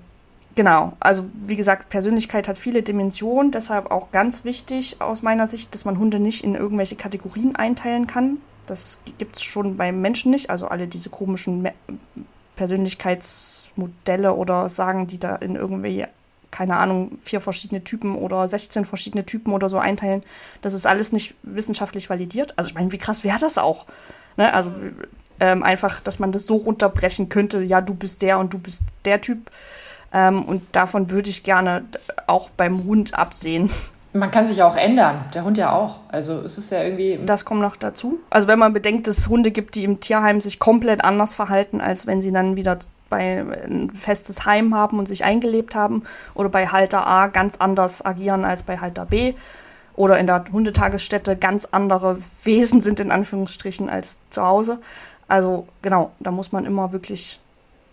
genau, 0.55 0.93
also 1.01 1.27
wie 1.47 1.57
gesagt, 1.57 1.89
Persönlichkeit 1.89 2.49
hat 2.49 2.59
viele 2.59 2.83
Dimensionen, 2.83 3.53
deshalb 3.53 3.91
auch 3.91 4.11
ganz 4.11 4.45
wichtig 4.45 5.01
aus 5.01 5.23
meiner 5.23 5.47
Sicht, 5.47 5.75
dass 5.75 5.85
man 5.85 5.99
Hunde 5.99 6.19
nicht 6.19 6.45
in 6.45 6.55
irgendwelche 6.55 6.97
Kategorien 6.97 7.57
einteilen 7.57 8.07
kann. 8.07 8.39
Das 8.67 8.99
gibt 9.19 9.37
es 9.37 9.43
schon 9.43 9.77
beim 9.77 10.01
Menschen 10.01 10.31
nicht. 10.31 10.51
Also 10.51 10.69
alle 10.69 10.87
diese 10.87 11.11
komischen 11.11 11.63
Me 11.63 11.73
Persönlichkeitsmodelle 12.57 14.35
oder 14.35 14.69
sagen, 14.69 15.07
die 15.07 15.19
da 15.19 15.35
in 15.37 15.57
irgendwie, 15.57 16.05
keine 16.51 16.77
Ahnung, 16.77 17.17
vier 17.23 17.41
verschiedene 17.41 17.83
Typen 17.83 18.17
oder 18.17 18.47
16 18.47 18.85
verschiedene 18.85 19.25
Typen 19.25 19.55
oder 19.55 19.71
so 19.71 19.79
einteilen. 19.79 20.21
Das 20.61 20.75
ist 20.75 20.87
alles 20.87 21.11
nicht 21.11 21.35
wissenschaftlich 21.43 22.11
validiert. 22.11 22.53
Also 22.59 22.69
ich 22.69 22.75
meine, 22.75 22.93
wie 22.93 22.99
krass 22.99 23.25
wäre 23.25 23.39
das 23.39 23.57
auch? 23.57 23.87
Ne? 24.37 24.53
Also 24.53 24.73
ähm, 25.41 25.63
einfach, 25.63 26.01
dass 26.01 26.19
man 26.19 26.33
das 26.33 26.47
so 26.47 26.57
runterbrechen 26.57 27.29
könnte, 27.29 27.63
ja, 27.63 27.81
du 27.81 27.95
bist 27.95 28.23
der 28.23 28.39
und 28.39 28.53
du 28.53 28.59
bist 28.59 28.83
der 29.05 29.21
Typ. 29.21 29.51
Ähm, 30.13 30.45
und 30.45 30.63
davon 30.73 31.11
würde 31.11 31.31
ich 31.31 31.43
gerne 31.43 31.85
auch 32.27 32.51
beim 32.51 32.85
Hund 32.85 33.15
absehen. 33.15 33.71
Man 34.13 34.33
kann 34.33 34.45
sich 34.45 34.61
auch 34.63 34.77
ändern, 34.77 35.25
der 35.35 35.45
Hund 35.45 35.57
ja 35.57 35.73
auch. 35.73 36.01
Also 36.09 36.41
es 36.41 36.59
ist 36.59 36.73
ja 36.73 36.83
irgendwie. 36.83 37.21
Das 37.25 37.45
kommt 37.45 37.61
noch 37.61 37.77
dazu. 37.77 38.19
Also 38.29 38.49
wenn 38.49 38.59
man 38.59 38.73
bedenkt, 38.73 39.07
dass 39.07 39.19
es 39.19 39.29
Hunde 39.29 39.53
gibt, 39.53 39.77
die 39.77 39.85
im 39.85 40.01
Tierheim 40.01 40.41
sich 40.41 40.59
komplett 40.59 41.05
anders 41.05 41.37
verhalten, 41.37 41.81
als 41.81 42.09
wenn 42.09 42.21
sie 42.21 42.33
dann 42.33 42.57
wieder 42.57 42.79
bei 43.09 43.45
ein 43.65 43.93
festes 43.93 44.45
Heim 44.47 44.75
haben 44.75 44.99
und 44.99 45.07
sich 45.07 45.25
eingelebt 45.25 45.77
haben 45.77 46.03
oder 46.35 46.49
bei 46.49 46.67
Halter 46.67 47.07
A 47.07 47.29
ganz 47.29 47.57
anders 47.57 48.05
agieren 48.05 48.45
als 48.45 48.65
bei 48.65 48.79
Halter 48.79 49.07
B 49.07 49.35
oder 49.95 50.19
in 50.19 50.27
der 50.27 50.45
Hundetagesstätte 50.51 51.37
ganz 51.37 51.69
andere 51.71 52.19
Wesen 52.43 52.81
sind 52.81 52.99
in 53.01 53.13
Anführungsstrichen 53.13 53.89
als 53.89 54.17
zu 54.31 54.43
Hause. 54.43 54.81
Also 55.31 55.69
genau, 55.81 56.11
da 56.19 56.33
muss 56.33 56.51
man 56.51 56.65
immer 56.67 56.93
wirklich 56.93 57.39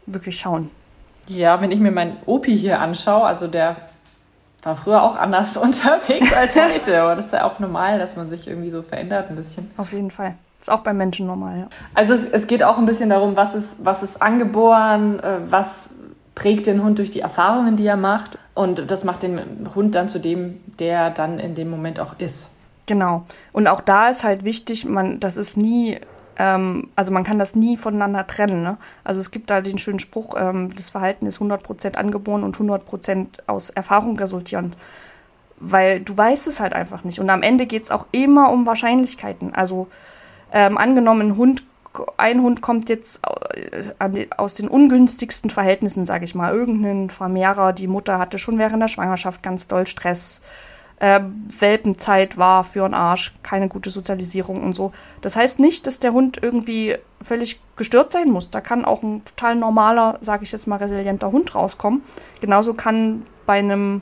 wirklich 0.08 0.40
schauen. 0.40 0.72
Ja, 1.28 1.62
wenn 1.62 1.72
ich 1.72 1.80
mir 1.80 1.92
meinen 1.92 2.18
Opi 2.26 2.58
hier 2.58 2.80
anschaue, 2.80 3.24
also 3.24 3.48
der 3.48 3.76
war 4.64 4.76
früher 4.76 5.04
auch 5.04 5.16
anders 5.16 5.56
unterwegs 5.58 6.34
als 6.34 6.56
heute. 6.56 7.02
Aber 7.02 7.16
das 7.16 7.28
ist 7.28 7.34
ja 7.34 7.44
auch 7.44 7.60
normal, 7.60 8.00
dass 8.00 8.16
man 8.16 8.28
sich 8.28 8.48
irgendwie 8.48 8.72
so 8.72 8.82
verändert 8.82 9.30
ein 9.30 9.36
bisschen. 9.36 9.70
Auf 9.78 9.94
jeden 9.94 10.10
Fall. 10.10 10.36
Ist 10.60 10.72
auch 10.72 10.80
beim 10.80 10.98
Menschen 10.98 11.28
normal, 11.28 11.60
ja. 11.60 11.68
Also 11.94 12.16
es, 12.16 12.26
es 12.26 12.48
geht 12.48 12.64
auch 12.64 12.80
ein 12.80 12.88
bisschen 12.88 13.12
darum, 13.12 13.36
was 13.36 13.54
ist, 13.54 13.78
was 13.84 14.02
ist 14.02 14.20
angeboren, 14.22 15.20
äh, 15.20 15.38
was 15.48 15.92
prägt 16.34 16.66
den 16.66 16.84
Hund 16.84 16.98
durch 16.98 17.12
die 17.12 17.20
Erfahrungen, 17.20 17.76
die 17.76 17.86
er 17.86 17.98
macht. 17.98 18.40
Und 18.56 18.90
das 18.90 19.04
macht 19.04 19.22
den 19.22 19.70
Hund 19.76 19.94
dann 19.94 20.10
zu 20.10 20.20
dem, 20.20 20.60
der 20.80 21.12
dann 21.12 21.38
in 21.38 21.54
dem 21.54 21.70
Moment 21.70 22.00
auch 22.00 22.16
ist. 22.18 22.50
Genau. 22.88 23.26
Und 23.52 23.68
auch 23.68 23.82
da 23.82 24.10
ist 24.10 24.24
halt 24.24 24.44
wichtig, 24.44 24.86
man, 24.86 25.20
das 25.20 25.38
ist 25.38 25.58
nie 25.58 26.00
ähm, 26.38 26.90
also 26.96 27.12
man 27.12 27.24
kann 27.24 27.40
das 27.40 27.56
nie 27.56 27.78
voneinander 27.78 28.28
trennen. 28.28 28.62
Ne? 28.62 28.78
Also 29.04 29.20
es 29.20 29.32
gibt 29.32 29.50
da 29.50 29.62
den 29.62 29.78
schönen 29.78 30.00
Spruch, 30.00 30.36
ähm, 30.38 30.74
das 30.76 30.90
Verhalten 30.90 31.26
ist 31.26 31.40
100% 31.40 31.96
angeboren 31.96 32.44
und 32.44 32.58
100% 32.58 33.40
aus 33.48 33.70
Erfahrung 33.70 34.18
resultierend. 34.18 34.78
Weil 35.60 36.00
du 36.02 36.16
weißt 36.16 36.48
es 36.48 36.60
halt 36.60 36.74
einfach 36.74 37.04
nicht. 37.04 37.20
Und 37.20 37.30
am 37.32 37.42
Ende 37.42 37.66
geht 37.66 37.84
es 37.84 37.92
auch 37.92 38.06
immer 38.12 38.52
um 38.52 38.68
Wahrscheinlichkeiten. 38.68 39.56
Also 39.56 39.88
ähm, 40.52 40.78
angenommen, 40.78 41.30
ein 41.30 41.38
Hund, 41.38 41.64
ein 42.18 42.42
Hund 42.44 42.62
kommt 42.62 42.90
jetzt 42.90 43.22
äh, 44.00 44.28
aus 44.38 44.54
den 44.54 44.68
ungünstigsten 44.68 45.50
Verhältnissen, 45.50 46.06
sage 46.06 46.26
ich 46.26 46.36
mal. 46.36 46.54
Irgendein 46.54 47.10
Vermehrer, 47.10 47.74
die 47.74 47.88
Mutter 47.88 48.20
hatte 48.20 48.38
schon 48.38 48.60
während 48.60 48.84
der 48.84 48.88
Schwangerschaft 48.88 49.42
ganz 49.42 49.68
doll 49.68 49.88
Stress 49.88 50.42
äh, 51.00 51.20
Welpenzeit 51.60 52.38
war 52.38 52.64
für 52.64 52.84
einen 52.84 52.94
Arsch, 52.94 53.34
keine 53.44 53.68
gute 53.68 53.90
Sozialisierung 53.90 54.64
und 54.64 54.74
so. 54.74 54.92
Das 55.22 55.36
heißt 55.36 55.60
nicht, 55.60 55.86
dass 55.86 56.00
der 56.00 56.14
Hund 56.14 56.40
irgendwie 56.42 56.96
völlig 57.22 57.60
gestört 57.76 58.12
sein 58.12 58.30
muss. 58.30 58.50
Da 58.50 58.62
kann 58.62 58.86
auch 58.86 59.04
ein 59.04 59.24
total 59.26 59.56
normaler, 59.56 60.18
sage 60.22 60.44
ich 60.44 60.52
jetzt 60.52 60.68
mal, 60.68 60.78
resilienter 60.78 61.32
Hund 61.32 61.54
rauskommen. 61.54 62.02
Genauso 62.42 62.74
kann 62.74 63.26
bei 63.46 63.60
einem, 63.60 64.02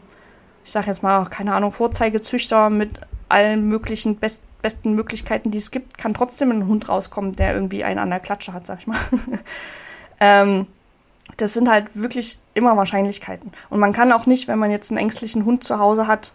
ich 0.63 0.71
sage 0.71 0.87
jetzt 0.87 1.03
mal, 1.03 1.25
keine 1.25 1.53
Ahnung, 1.53 1.71
Vorzeigezüchter 1.71 2.69
mit 2.69 2.91
allen 3.27 3.67
möglichen 3.67 4.15
best, 4.15 4.43
besten 4.61 4.93
Möglichkeiten, 4.93 5.51
die 5.51 5.57
es 5.57 5.71
gibt, 5.71 5.97
kann 5.97 6.13
trotzdem 6.13 6.51
ein 6.51 6.67
Hund 6.67 6.87
rauskommen, 6.87 7.33
der 7.33 7.53
irgendwie 7.53 7.83
einen 7.83 7.99
an 7.99 8.09
der 8.09 8.19
Klatsche 8.19 8.53
hat, 8.53 8.65
sag 8.65 8.79
ich 8.79 8.87
mal. 8.87 8.99
ähm, 10.21 10.67
das 11.37 11.53
sind 11.53 11.69
halt 11.69 11.95
wirklich 11.95 12.39
immer 12.53 12.77
Wahrscheinlichkeiten. 12.77 13.51
Und 13.69 13.79
man 13.79 13.91
kann 13.91 14.13
auch 14.13 14.25
nicht, 14.25 14.47
wenn 14.47 14.59
man 14.59 14.71
jetzt 14.71 14.91
einen 14.91 14.97
ängstlichen 14.99 15.43
Hund 15.43 15.63
zu 15.63 15.77
Hause 15.79 16.07
hat, 16.07 16.33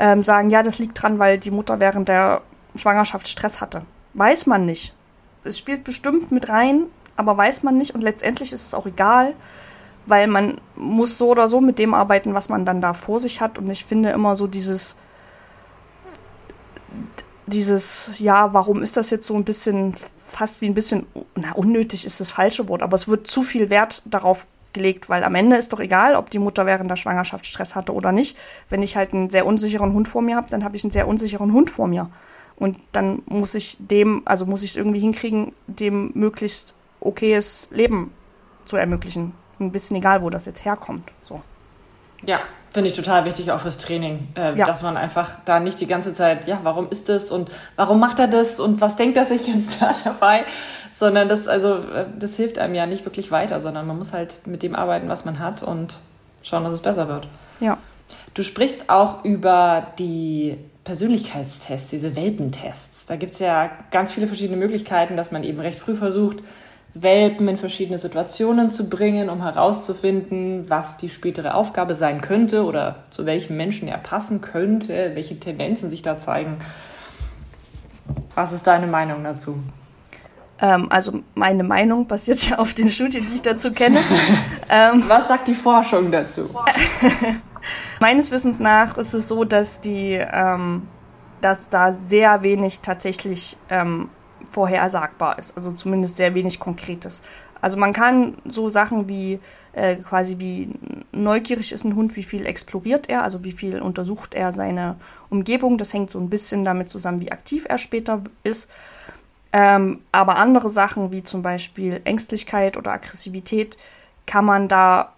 ähm, 0.00 0.22
sagen, 0.24 0.48
ja, 0.48 0.62
das 0.62 0.78
liegt 0.78 1.00
dran, 1.00 1.18
weil 1.18 1.38
die 1.38 1.50
Mutter 1.50 1.78
während 1.78 2.08
der 2.08 2.40
Schwangerschaft 2.74 3.28
Stress 3.28 3.60
hatte. 3.60 3.82
Weiß 4.14 4.46
man 4.46 4.64
nicht. 4.64 4.94
Es 5.44 5.58
spielt 5.58 5.84
bestimmt 5.84 6.32
mit 6.32 6.48
rein, 6.48 6.86
aber 7.16 7.36
weiß 7.36 7.62
man 7.62 7.76
nicht 7.76 7.94
und 7.94 8.00
letztendlich 8.00 8.52
ist 8.52 8.66
es 8.66 8.74
auch 8.74 8.86
egal, 8.86 9.34
weil 10.06 10.26
man 10.26 10.58
muss 10.74 11.18
so 11.18 11.28
oder 11.28 11.48
so 11.48 11.60
mit 11.60 11.78
dem 11.78 11.92
arbeiten, 11.92 12.32
was 12.32 12.48
man 12.48 12.64
dann 12.64 12.80
da 12.80 12.94
vor 12.94 13.20
sich 13.20 13.42
hat. 13.42 13.58
Und 13.58 13.70
ich 13.70 13.84
finde 13.84 14.10
immer 14.10 14.36
so 14.36 14.46
dieses, 14.46 14.96
dieses, 17.46 18.18
ja, 18.20 18.54
warum 18.54 18.82
ist 18.82 18.96
das 18.96 19.10
jetzt 19.10 19.26
so 19.26 19.34
ein 19.34 19.44
bisschen, 19.44 19.94
fast 20.26 20.62
wie 20.62 20.66
ein 20.66 20.74
bisschen, 20.74 21.06
na, 21.34 21.52
unnötig 21.52 22.06
ist 22.06 22.20
das 22.20 22.30
falsche 22.30 22.68
Wort, 22.70 22.82
aber 22.82 22.94
es 22.94 23.06
wird 23.06 23.26
zu 23.26 23.42
viel 23.42 23.68
Wert 23.68 24.02
darauf 24.06 24.46
gelegt, 24.72 25.08
weil 25.08 25.24
am 25.24 25.34
Ende 25.34 25.56
ist 25.56 25.72
doch 25.72 25.80
egal, 25.80 26.16
ob 26.16 26.30
die 26.30 26.38
Mutter 26.38 26.66
während 26.66 26.90
der 26.90 26.96
Schwangerschaft 26.96 27.46
Stress 27.46 27.74
hatte 27.74 27.92
oder 27.92 28.12
nicht. 28.12 28.36
Wenn 28.68 28.82
ich 28.82 28.96
halt 28.96 29.12
einen 29.12 29.30
sehr 29.30 29.46
unsicheren 29.46 29.92
Hund 29.92 30.08
vor 30.08 30.22
mir 30.22 30.36
habe, 30.36 30.48
dann 30.48 30.64
habe 30.64 30.76
ich 30.76 30.84
einen 30.84 30.90
sehr 30.90 31.08
unsicheren 31.08 31.52
Hund 31.52 31.70
vor 31.70 31.88
mir. 31.88 32.10
Und 32.56 32.78
dann 32.92 33.22
muss 33.26 33.54
ich 33.54 33.78
dem, 33.80 34.22
also 34.26 34.46
muss 34.46 34.62
ich 34.62 34.70
es 34.70 34.76
irgendwie 34.76 35.00
hinkriegen, 35.00 35.52
dem 35.66 36.12
möglichst 36.14 36.74
okayes 37.00 37.68
Leben 37.70 38.12
zu 38.66 38.76
ermöglichen. 38.76 39.32
Ein 39.58 39.72
bisschen 39.72 39.96
egal, 39.96 40.22
wo 40.22 40.30
das 40.30 40.46
jetzt 40.46 40.64
herkommt. 40.64 41.10
So. 41.22 41.40
Ja, 42.24 42.40
finde 42.70 42.90
ich 42.90 42.96
total 42.96 43.24
wichtig 43.24 43.50
auch 43.52 43.60
fürs 43.60 43.78
Training, 43.78 44.28
äh, 44.34 44.56
ja. 44.56 44.64
dass 44.64 44.82
man 44.82 44.96
einfach 44.96 45.38
da 45.44 45.60
nicht 45.60 45.80
die 45.80 45.86
ganze 45.86 46.12
Zeit, 46.12 46.46
ja, 46.46 46.60
warum 46.62 46.88
ist 46.90 47.08
das 47.08 47.30
und 47.30 47.50
warum 47.76 47.98
macht 47.98 48.18
er 48.18 48.28
das 48.28 48.60
und 48.60 48.80
was 48.80 48.96
denkt 48.96 49.16
er 49.16 49.24
sich 49.24 49.46
jetzt 49.54 49.82
da 49.82 49.94
dabei, 50.04 50.44
sondern 50.90 51.28
das, 51.28 51.48
also, 51.48 51.78
äh, 51.78 52.06
das 52.18 52.36
hilft 52.36 52.58
einem 52.58 52.74
ja 52.74 52.86
nicht 52.86 53.04
wirklich 53.04 53.30
weiter, 53.30 53.60
sondern 53.60 53.86
man 53.86 53.98
muss 53.98 54.12
halt 54.12 54.46
mit 54.46 54.62
dem 54.62 54.74
arbeiten, 54.74 55.08
was 55.08 55.24
man 55.24 55.38
hat 55.38 55.62
und 55.62 56.00
schauen, 56.42 56.64
dass 56.64 56.72
es 56.72 56.80
besser 56.80 57.08
wird. 57.08 57.28
Ja. 57.58 57.78
Du 58.34 58.42
sprichst 58.42 58.88
auch 58.88 59.24
über 59.24 59.88
die 59.98 60.56
Persönlichkeitstests, 60.84 61.90
diese 61.90 62.16
Welpentests. 62.16 63.06
Da 63.06 63.16
gibt 63.16 63.34
es 63.34 63.38
ja 63.40 63.70
ganz 63.90 64.12
viele 64.12 64.26
verschiedene 64.26 64.56
Möglichkeiten, 64.56 65.16
dass 65.16 65.30
man 65.30 65.44
eben 65.44 65.60
recht 65.60 65.78
früh 65.78 65.94
versucht, 65.94 66.38
Welpen 66.94 67.46
in 67.46 67.56
verschiedene 67.56 67.98
Situationen 67.98 68.70
zu 68.70 68.88
bringen, 68.88 69.28
um 69.28 69.42
herauszufinden, 69.42 70.68
was 70.68 70.96
die 70.96 71.08
spätere 71.08 71.54
Aufgabe 71.54 71.94
sein 71.94 72.20
könnte 72.20 72.64
oder 72.64 73.04
zu 73.10 73.26
welchem 73.26 73.56
Menschen 73.56 73.86
er 73.86 73.98
passen 73.98 74.40
könnte, 74.40 75.12
welche 75.14 75.38
Tendenzen 75.38 75.88
sich 75.88 76.02
da 76.02 76.18
zeigen. 76.18 76.58
Was 78.34 78.52
ist 78.52 78.66
deine 78.66 78.88
Meinung 78.88 79.22
dazu? 79.22 79.60
Ähm, 80.60 80.88
also 80.90 81.22
meine 81.34 81.62
Meinung 81.62 82.06
basiert 82.06 82.48
ja 82.48 82.58
auf 82.58 82.74
den 82.74 82.88
Studien, 82.88 83.26
die 83.26 83.34
ich 83.34 83.42
dazu 83.42 83.72
kenne. 83.72 84.00
ähm, 84.68 85.04
was 85.06 85.28
sagt 85.28 85.48
die 85.48 85.54
Forschung 85.54 86.10
dazu? 86.10 86.50
Meines 88.00 88.30
Wissens 88.30 88.58
nach 88.58 88.96
ist 88.98 89.14
es 89.14 89.28
so, 89.28 89.44
dass 89.44 89.80
die, 89.80 90.14
ähm, 90.14 90.88
dass 91.40 91.68
da 91.68 91.94
sehr 92.06 92.42
wenig 92.42 92.80
tatsächlich 92.80 93.56
ähm, 93.68 94.08
vorhersagbar 94.50 95.38
ist, 95.38 95.56
also 95.56 95.72
zumindest 95.72 96.16
sehr 96.16 96.34
wenig 96.34 96.58
Konkretes. 96.58 97.22
Also 97.60 97.76
man 97.76 97.92
kann 97.92 98.34
so 98.44 98.68
Sachen 98.68 99.08
wie 99.08 99.38
äh, 99.72 99.96
quasi 99.96 100.38
wie 100.38 100.70
neugierig 101.12 101.72
ist 101.72 101.84
ein 101.84 101.94
Hund, 101.94 102.16
wie 102.16 102.22
viel 102.22 102.46
exploriert 102.46 103.08
er, 103.08 103.22
also 103.22 103.44
wie 103.44 103.52
viel 103.52 103.80
untersucht 103.82 104.34
er 104.34 104.52
seine 104.52 104.96
Umgebung. 105.28 105.76
Das 105.76 105.92
hängt 105.92 106.10
so 106.10 106.18
ein 106.18 106.30
bisschen 106.30 106.64
damit 106.64 106.88
zusammen, 106.88 107.20
wie 107.20 107.32
aktiv 107.32 107.66
er 107.68 107.78
später 107.78 108.22
ist. 108.44 108.68
Ähm, 109.52 110.00
aber 110.12 110.36
andere 110.36 110.70
Sachen 110.70 111.12
wie 111.12 111.22
zum 111.22 111.42
Beispiel 111.42 112.00
Ängstlichkeit 112.04 112.76
oder 112.76 112.92
Aggressivität 112.92 113.76
kann 114.26 114.44
man 114.44 114.68
da 114.68 115.12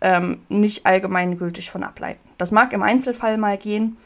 ähm, 0.00 0.40
nicht 0.48 0.86
allgemeingültig 0.86 1.70
von 1.70 1.82
ableiten. 1.82 2.20
Das 2.38 2.52
mag 2.52 2.72
im 2.72 2.82
Einzelfall 2.82 3.38
mal 3.38 3.58
gehen, 3.58 3.96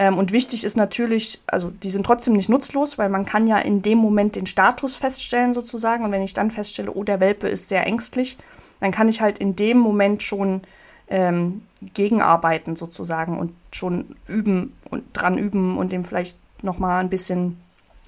ähm, 0.00 0.16
und 0.16 0.32
wichtig 0.32 0.64
ist 0.64 0.78
natürlich, 0.78 1.42
also 1.46 1.68
die 1.68 1.90
sind 1.90 2.06
trotzdem 2.06 2.32
nicht 2.32 2.48
nutzlos, 2.48 2.96
weil 2.96 3.10
man 3.10 3.26
kann 3.26 3.46
ja 3.46 3.58
in 3.58 3.82
dem 3.82 3.98
Moment 3.98 4.34
den 4.34 4.46
Status 4.46 4.96
feststellen 4.96 5.52
sozusagen. 5.52 6.06
Und 6.06 6.10
wenn 6.10 6.22
ich 6.22 6.32
dann 6.32 6.50
feststelle, 6.50 6.90
oh, 6.90 7.04
der 7.04 7.20
Welpe 7.20 7.48
ist 7.48 7.68
sehr 7.68 7.86
ängstlich, 7.86 8.38
dann 8.80 8.92
kann 8.92 9.08
ich 9.08 9.20
halt 9.20 9.36
in 9.36 9.56
dem 9.56 9.76
Moment 9.76 10.22
schon 10.22 10.62
ähm, 11.08 11.66
gegenarbeiten 11.92 12.76
sozusagen 12.76 13.38
und 13.38 13.52
schon 13.72 14.16
üben 14.26 14.72
und 14.88 15.04
dran 15.12 15.36
üben 15.36 15.76
und 15.76 15.92
dem 15.92 16.04
vielleicht 16.04 16.38
nochmal 16.62 17.00
ein 17.00 17.10
bisschen 17.10 17.60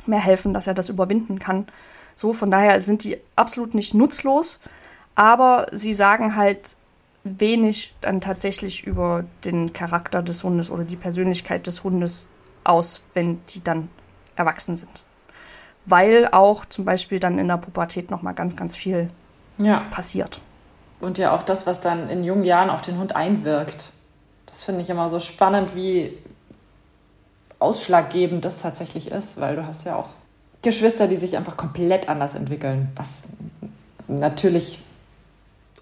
mehr 0.07 0.19
helfen, 0.19 0.55
dass 0.55 0.67
er 0.67 0.75
das 0.75 0.89
überwinden 0.89 1.39
kann. 1.39 1.67
So, 2.17 2.33
von 2.33 2.51
daher 2.51 2.81
sind 2.81 3.05
die 3.05 3.19
absolut 3.37 3.75
nicht 3.75 3.93
nutzlos, 3.93 4.61
aber 5.15 5.67
sie 5.73 5.93
sagen 5.93 6.37
halt 6.37 6.75
wenig 7.25 7.95
dann 8.01 8.21
tatsächlich 8.21 8.85
über 8.85 9.25
den 9.45 9.73
Charakter 9.73 10.23
des 10.23 10.43
Hundes 10.43 10.71
oder 10.71 10.85
die 10.85 10.97
Persönlichkeit 10.97 11.67
des 11.67 11.85
Hundes 11.85 12.29
aus, 12.65 13.03
wenn 13.15 13.41
die 13.47 13.63
dann 13.63 13.89
erwachsen 14.37 14.77
sind. 14.77 15.05
Weil 15.87 16.29
auch 16.29 16.65
zum 16.65 16.85
Beispiel 16.85 17.21
dann 17.21 17.39
in 17.39 17.49
der 17.49 17.57
Pubertät 17.57 18.11
nochmal 18.11 18.35
ganz, 18.35 18.57
ganz 18.57 18.77
viel 18.77 19.09
ja. 19.59 19.81
passiert. 19.91 20.41
Und 21.01 21.19
ja 21.19 21.33
auch 21.35 21.43
das, 21.43 21.67
was 21.67 21.81
dann 21.81 22.09
in 22.09 22.23
jungen 22.23 22.45
Jahren 22.45 22.71
auf 22.71 22.83
den 22.83 22.99
Hund 22.99 23.17
einwirkt. 23.17 23.91
Das 24.47 24.65
finde 24.65 24.83
ich 24.83 24.91
immer 24.91 25.09
so 25.11 25.19
spannend, 25.19 25.75
wie 25.75 26.17
ausschlaggebend 27.59 28.45
das 28.45 28.61
tatsächlich 28.61 29.11
ist, 29.11 29.41
weil 29.41 29.57
du 29.57 29.67
hast 29.67 29.85
ja 29.85 29.97
auch 29.97 30.11
Geschwister, 30.63 31.09
die 31.09 31.17
sich 31.17 31.37
einfach 31.37 31.57
komplett 31.57 32.09
anders 32.09 32.35
entwickeln, 32.35 32.91
was 32.95 33.25
natürlich 34.07 34.83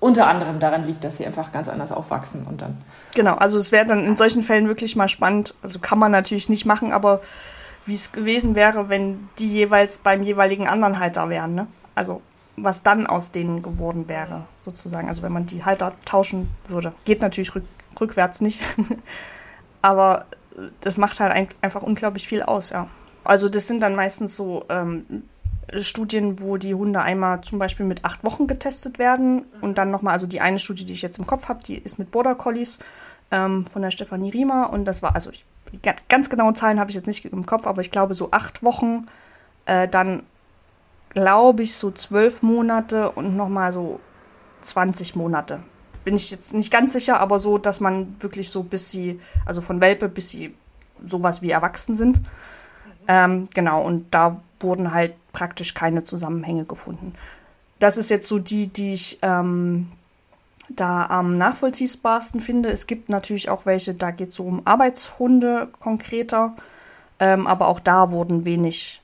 unter 0.01 0.27
anderem 0.27 0.61
daran 0.61 0.85
liegt, 0.85 1.05
dass 1.05 1.19
sie 1.19 1.27
einfach 1.27 1.53
ganz 1.53 1.69
anders 1.69 1.93
aufwachsen 1.93 2.47
und 2.47 2.63
dann. 2.63 2.79
Genau, 3.15 3.35
also 3.35 3.59
es 3.59 3.71
wäre 3.71 3.87
dann 3.87 4.01
in 4.01 4.17
solchen 4.17 4.43
Fällen 4.43 4.67
wirklich 4.67 4.97
mal 4.97 5.09
spannend. 5.09 5.55
Also 5.63 5.79
kann 5.79 5.99
man 5.99 6.11
natürlich 6.11 6.49
nicht 6.49 6.65
machen, 6.65 6.93
aber 6.93 7.21
wie 7.85 7.95
es 7.95 8.11
gewesen 8.11 8.55
wäre, 8.55 8.89
wenn 8.89 9.29
die 9.39 9.49
jeweils 9.49 9.99
beim 9.99 10.23
jeweiligen 10.23 10.67
anderen 10.69 10.99
Halter 10.99 11.29
wären, 11.29 11.55
ne? 11.55 11.67
Also 11.95 12.23
was 12.57 12.83
dann 12.83 13.07
aus 13.07 13.31
denen 13.31 13.63
geworden 13.63 14.09
wäre, 14.09 14.47
sozusagen. 14.57 15.09
Also 15.09 15.23
wenn 15.23 15.33
man 15.33 15.47
die 15.47 15.65
Halter 15.65 15.93
tauschen 16.05 16.51
würde. 16.67 16.93
Geht 17.05 17.23
natürlich 17.23 17.55
rück, 17.55 17.65
rückwärts 18.01 18.41
nicht. 18.41 18.61
aber 19.83 20.27
das 20.81 20.99
macht 20.99 21.21
halt 21.21 21.33
ein, 21.33 21.49
einfach 21.61 21.83
unglaublich 21.83 22.27
viel 22.27 22.43
aus, 22.43 22.71
ja. 22.71 22.89
Also 23.23 23.49
das 23.49 23.67
sind 23.67 23.83
dann 23.83 23.95
meistens 23.95 24.35
so 24.35 24.65
ähm, 24.71 25.25
Studien, 25.81 26.41
wo 26.41 26.57
die 26.57 26.75
Hunde 26.75 27.01
einmal 27.01 27.41
zum 27.43 27.59
Beispiel 27.59 27.87
mit 27.87 28.05
acht 28.05 28.25
Wochen 28.25 28.47
getestet 28.47 28.99
werden 28.99 29.45
und 29.61 29.79
dann 29.79 29.91
nochmal, 29.91 30.15
also 30.15 30.27
die 30.27 30.41
eine 30.41 30.59
Studie, 30.59 30.85
die 30.85 30.93
ich 30.93 31.03
jetzt 31.03 31.19
im 31.19 31.27
Kopf 31.27 31.49
habe, 31.49 31.63
die 31.63 31.77
ist 31.77 31.99
mit 31.99 32.11
Border 32.11 32.35
Collies 32.35 32.79
ähm, 33.31 33.67
von 33.67 33.83
der 33.83 33.91
Stefanie 33.91 34.31
Riemer 34.31 34.71
und 34.73 34.85
das 34.85 35.03
war, 35.03 35.15
also 35.15 35.31
ich, 35.31 35.45
ganz 36.09 36.31
genaue 36.31 36.55
Zahlen 36.55 36.81
habe 36.81 36.91
ich 36.91 36.97
jetzt 36.97 37.07
nicht 37.07 37.25
im 37.25 37.47
Kopf, 37.47 37.67
aber 37.67 37.81
ich 37.81 37.91
glaube 37.91 38.15
so 38.15 38.31
acht 38.33 38.63
Wochen, 38.63 39.07
äh, 39.67 39.87
dann 39.87 40.25
glaube 41.11 41.63
ich 41.63 41.75
so 41.75 41.91
zwölf 41.91 42.43
Monate 42.43 43.11
und 43.13 43.37
nochmal 43.37 43.73
so 43.73 44.01
20 44.63 45.17
Monate. 45.17 45.63
Bin 46.05 46.15
ich 46.15 46.31
jetzt 46.31 46.55
nicht 46.55 46.73
ganz 46.73 46.93
sicher, 46.93 47.21
aber 47.21 47.39
so, 47.39 47.59
dass 47.59 47.81
man 47.81 48.17
wirklich 48.21 48.51
so 48.51 48.63
bis 48.63 48.91
sie, 48.91 49.21
also 49.45 49.61
von 49.61 49.81
Welpe 49.81 50.09
bis 50.09 50.31
sie 50.31 50.55
sowas 51.05 51.43
wie 51.43 51.51
erwachsen 51.51 51.95
sind. 51.95 52.21
Ähm, 53.09 53.49
genau, 53.55 53.83
und 53.85 54.15
da 54.15 54.41
wurden 54.61 54.93
halt 54.93 55.15
praktisch 55.33 55.75
keine 55.75 56.03
Zusammenhänge 56.03 56.65
gefunden. 56.65 57.15
Das 57.79 57.97
ist 57.97 58.11
jetzt 58.11 58.29
so 58.29 58.39
die, 58.39 58.67
die 58.67 58.93
ich 58.93 59.19
ähm, 59.23 59.91
da 60.69 61.07
am 61.07 61.37
nachvollziehbarsten 61.37 62.41
finde. 62.41 62.71
Es 62.71 62.87
gibt 62.87 63.09
natürlich 63.09 63.49
auch 63.49 63.67
welche, 63.67 63.95
da 63.95 64.11
geht 64.11 64.29
es 64.29 64.37
so 64.37 64.45
um 64.45 64.63
Arbeitshunde 64.67 65.69
konkreter, 65.81 66.55
ähm, 67.19 67.47
aber 67.47 67.69
auch 67.69 67.81
da 67.81 68.11
wurden 68.11 68.45
wenig, 68.45 69.01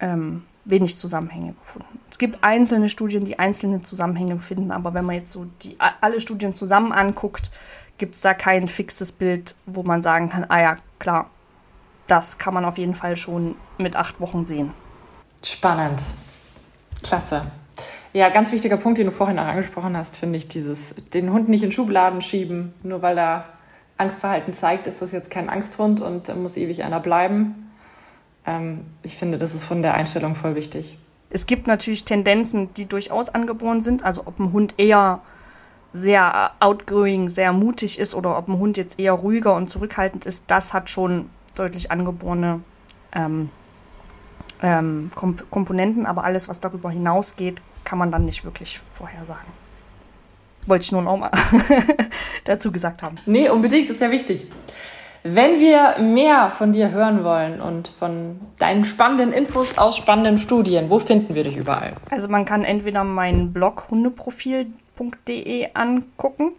ähm, 0.00 0.44
wenig 0.64 0.96
Zusammenhänge 0.96 1.54
gefunden. 1.54 1.98
Es 2.10 2.18
gibt 2.18 2.42
einzelne 2.44 2.88
Studien, 2.88 3.24
die 3.24 3.38
einzelne 3.38 3.82
Zusammenhänge 3.82 4.38
finden, 4.38 4.70
aber 4.70 4.94
wenn 4.94 5.04
man 5.04 5.16
jetzt 5.16 5.30
so 5.30 5.46
die, 5.62 5.76
alle 6.00 6.20
Studien 6.20 6.52
zusammen 6.52 6.92
anguckt, 6.92 7.50
gibt 7.98 8.14
es 8.14 8.20
da 8.20 8.34
kein 8.34 8.68
fixes 8.68 9.12
Bild, 9.12 9.54
wo 9.66 9.82
man 9.82 10.02
sagen 10.02 10.28
kann, 10.28 10.46
ah 10.48 10.60
ja, 10.60 10.76
klar, 10.98 11.30
das 12.06 12.38
kann 12.38 12.54
man 12.54 12.64
auf 12.64 12.78
jeden 12.78 12.94
Fall 12.94 13.16
schon 13.16 13.56
mit 13.78 13.96
acht 13.96 14.20
Wochen 14.20 14.46
sehen. 14.46 14.70
Spannend. 15.46 16.02
Klasse. 17.04 17.42
Ja, 18.12 18.30
ganz 18.30 18.50
wichtiger 18.50 18.78
Punkt, 18.78 18.98
den 18.98 19.06
du 19.06 19.12
vorhin 19.12 19.38
auch 19.38 19.44
angesprochen 19.44 19.96
hast, 19.96 20.16
finde 20.16 20.38
ich, 20.38 20.48
dieses, 20.48 20.96
den 21.14 21.32
Hund 21.32 21.48
nicht 21.48 21.62
in 21.62 21.70
Schubladen 21.70 22.20
schieben, 22.20 22.74
nur 22.82 23.00
weil 23.00 23.16
er 23.16 23.44
Angstverhalten 23.96 24.54
zeigt, 24.54 24.88
ist 24.88 25.00
das 25.00 25.12
jetzt 25.12 25.30
kein 25.30 25.48
Angsthund 25.48 26.00
und 26.00 26.34
muss 26.42 26.56
ewig 26.56 26.82
einer 26.82 26.98
bleiben. 26.98 27.70
Ähm, 28.44 28.86
ich 29.04 29.14
finde, 29.14 29.38
das 29.38 29.54
ist 29.54 29.62
von 29.62 29.82
der 29.82 29.94
Einstellung 29.94 30.34
voll 30.34 30.56
wichtig. 30.56 30.98
Es 31.30 31.46
gibt 31.46 31.68
natürlich 31.68 32.04
Tendenzen, 32.04 32.74
die 32.74 32.86
durchaus 32.86 33.28
angeboren 33.28 33.80
sind, 33.80 34.02
also 34.02 34.22
ob 34.26 34.40
ein 34.40 34.52
Hund 34.52 34.74
eher 34.78 35.20
sehr 35.92 36.50
outgoing, 36.58 37.28
sehr 37.28 37.52
mutig 37.52 38.00
ist 38.00 38.16
oder 38.16 38.36
ob 38.36 38.48
ein 38.48 38.58
Hund 38.58 38.76
jetzt 38.76 38.98
eher 38.98 39.12
ruhiger 39.12 39.54
und 39.54 39.70
zurückhaltend 39.70 40.26
ist, 40.26 40.42
das 40.48 40.74
hat 40.74 40.90
schon 40.90 41.30
deutlich 41.54 41.92
angeborene 41.92 42.62
ähm, 43.14 43.50
ähm, 44.62 45.10
Komp 45.14 45.50
Komponenten, 45.50 46.06
aber 46.06 46.24
alles, 46.24 46.48
was 46.48 46.60
darüber 46.60 46.90
hinausgeht, 46.90 47.60
kann 47.84 47.98
man 47.98 48.10
dann 48.10 48.24
nicht 48.24 48.44
wirklich 48.44 48.80
vorhersagen. 48.92 49.48
Wollte 50.66 50.84
ich 50.84 50.92
nur 50.92 51.02
noch 51.02 51.16
mal 51.16 51.30
dazu 52.44 52.72
gesagt 52.72 53.02
haben. 53.02 53.16
Nee, 53.26 53.48
unbedingt, 53.48 53.90
ist 53.90 54.00
ja 54.00 54.10
wichtig. 54.10 54.46
Wenn 55.22 55.58
wir 55.58 55.98
mehr 55.98 56.50
von 56.50 56.72
dir 56.72 56.92
hören 56.92 57.24
wollen 57.24 57.60
und 57.60 57.88
von 57.88 58.40
deinen 58.58 58.84
spannenden 58.84 59.32
Infos 59.32 59.76
aus 59.76 59.96
spannenden 59.96 60.38
Studien, 60.38 60.88
wo 60.88 61.00
finden 61.00 61.34
wir 61.34 61.42
dich 61.42 61.56
überall? 61.56 61.94
Also 62.10 62.28
man 62.28 62.44
kann 62.44 62.62
entweder 62.62 63.02
meinen 63.02 63.52
Blog 63.52 63.88
Hundeprofil 63.90 64.68
hund.de 64.98 65.68
angucken 65.74 66.52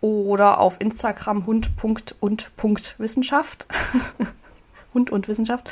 oder 0.00 0.60
auf 0.60 0.80
Instagram 0.80 1.46
hund.und.wissenschaft. 1.46 3.66
Hund 4.94 5.10
und 5.10 5.28
Wissenschaft. 5.28 5.68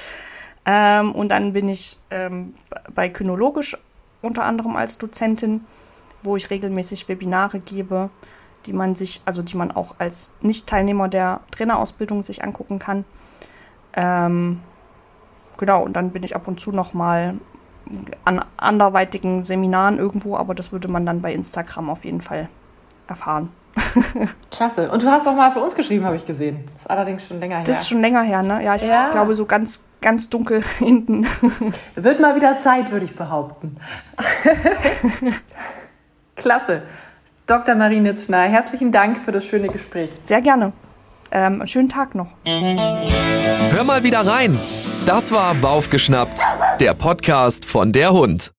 Ähm, 0.67 1.13
und 1.13 1.29
dann 1.29 1.53
bin 1.53 1.69
ich 1.69 1.99
ähm, 2.11 2.55
bei 2.95 3.09
Kynologisch 3.09 3.77
unter 4.23 4.45
anderem 4.45 4.77
als 4.77 4.99
Dozentin, 4.99 5.67
wo 6.23 6.37
ich 6.37 6.51
regelmäßig 6.51 7.09
Webinare 7.09 7.61
gebe, 7.61 8.11
die 8.67 8.73
man 8.73 8.95
sich, 8.95 9.21
also 9.27 9.43
die 9.43 9.57
man 9.57 9.71
auch 9.71 9.97
als 9.99 10.33
Nicht-Teilnehmer 10.41 11.09
der 11.09 11.41
Trainerausbildung 11.51 12.23
sich 12.23 12.43
angucken 12.43 12.79
kann. 12.79 13.05
Ähm, 13.93 14.63
genau, 15.59 15.83
und 15.83 15.95
dann 15.95 16.11
bin 16.11 16.23
ich 16.23 16.35
ab 16.35 16.49
und 16.49 16.59
zu 16.59 16.73
noch 16.73 16.95
mal 16.95 17.35
an 18.25 18.43
anderweitigen 18.57 19.45
Seminaren 19.45 19.99
irgendwo, 19.99 20.37
aber 20.37 20.55
das 20.55 20.73
würde 20.73 20.89
man 20.89 21.05
dann 21.05 21.21
bei 21.21 21.35
Instagram 21.35 21.91
auf 21.91 22.07
jeden 22.07 22.23
Fall 22.23 22.49
erfahren. 23.07 23.51
Klasse. 24.51 24.91
Und 24.91 25.03
du 25.03 25.11
hast 25.11 25.27
auch 25.27 25.35
mal 25.35 25.51
für 25.51 25.61
uns 25.61 25.75
geschrieben, 25.75 26.05
habe 26.05 26.17
ich 26.17 26.27
gesehen. 26.27 26.65
Das 26.73 26.83
ist 26.83 26.91
allerdings 26.91 27.27
schon 27.27 27.41
länger 27.41 27.57
her. 27.57 27.65
Das 27.65 27.83
ist 27.83 27.89
schon 27.89 28.01
länger 28.01 28.23
her, 28.23 28.43
ne? 28.43 28.63
Ja, 28.63 28.75
ich 28.75 28.83
ja. 28.83 29.11
glaube 29.11 29.35
so 29.35 29.47
ganz, 29.47 29.81
ganz 30.01 30.29
dunkel 30.29 30.63
hinten. 30.79 31.27
Wird 31.95 32.21
mal 32.21 32.37
wieder 32.37 32.59
Zeit, 32.59 32.91
würde 32.91 33.05
ich 33.05 33.15
behaupten. 33.15 33.77
Klasse. 36.37 36.83
Dr. 37.47 37.75
Marie 37.75 38.01
Nitzschner, 38.01 38.43
herzlichen 38.43 38.91
Dank 38.91 39.21
für 39.21 39.31
das 39.31 39.45
schöne 39.45 39.69
Gespräch. 39.69 40.11
Sehr 40.25 40.41
gerne. 40.41 40.73
Ähm, 41.31 41.67
schönen 41.67 41.89
Tag 41.89 42.15
noch. 42.15 42.29
Hör 42.45 43.85
mal 43.85 44.03
wieder 44.03 44.27
rein. 44.27 44.59
Das 45.05 45.33
war 45.33 45.55
Baufgeschnappt, 45.55 46.41
der 46.81 46.95
Podcast 46.95 47.67
von 47.67 47.93
der 47.93 48.13
Hund. 48.13 48.53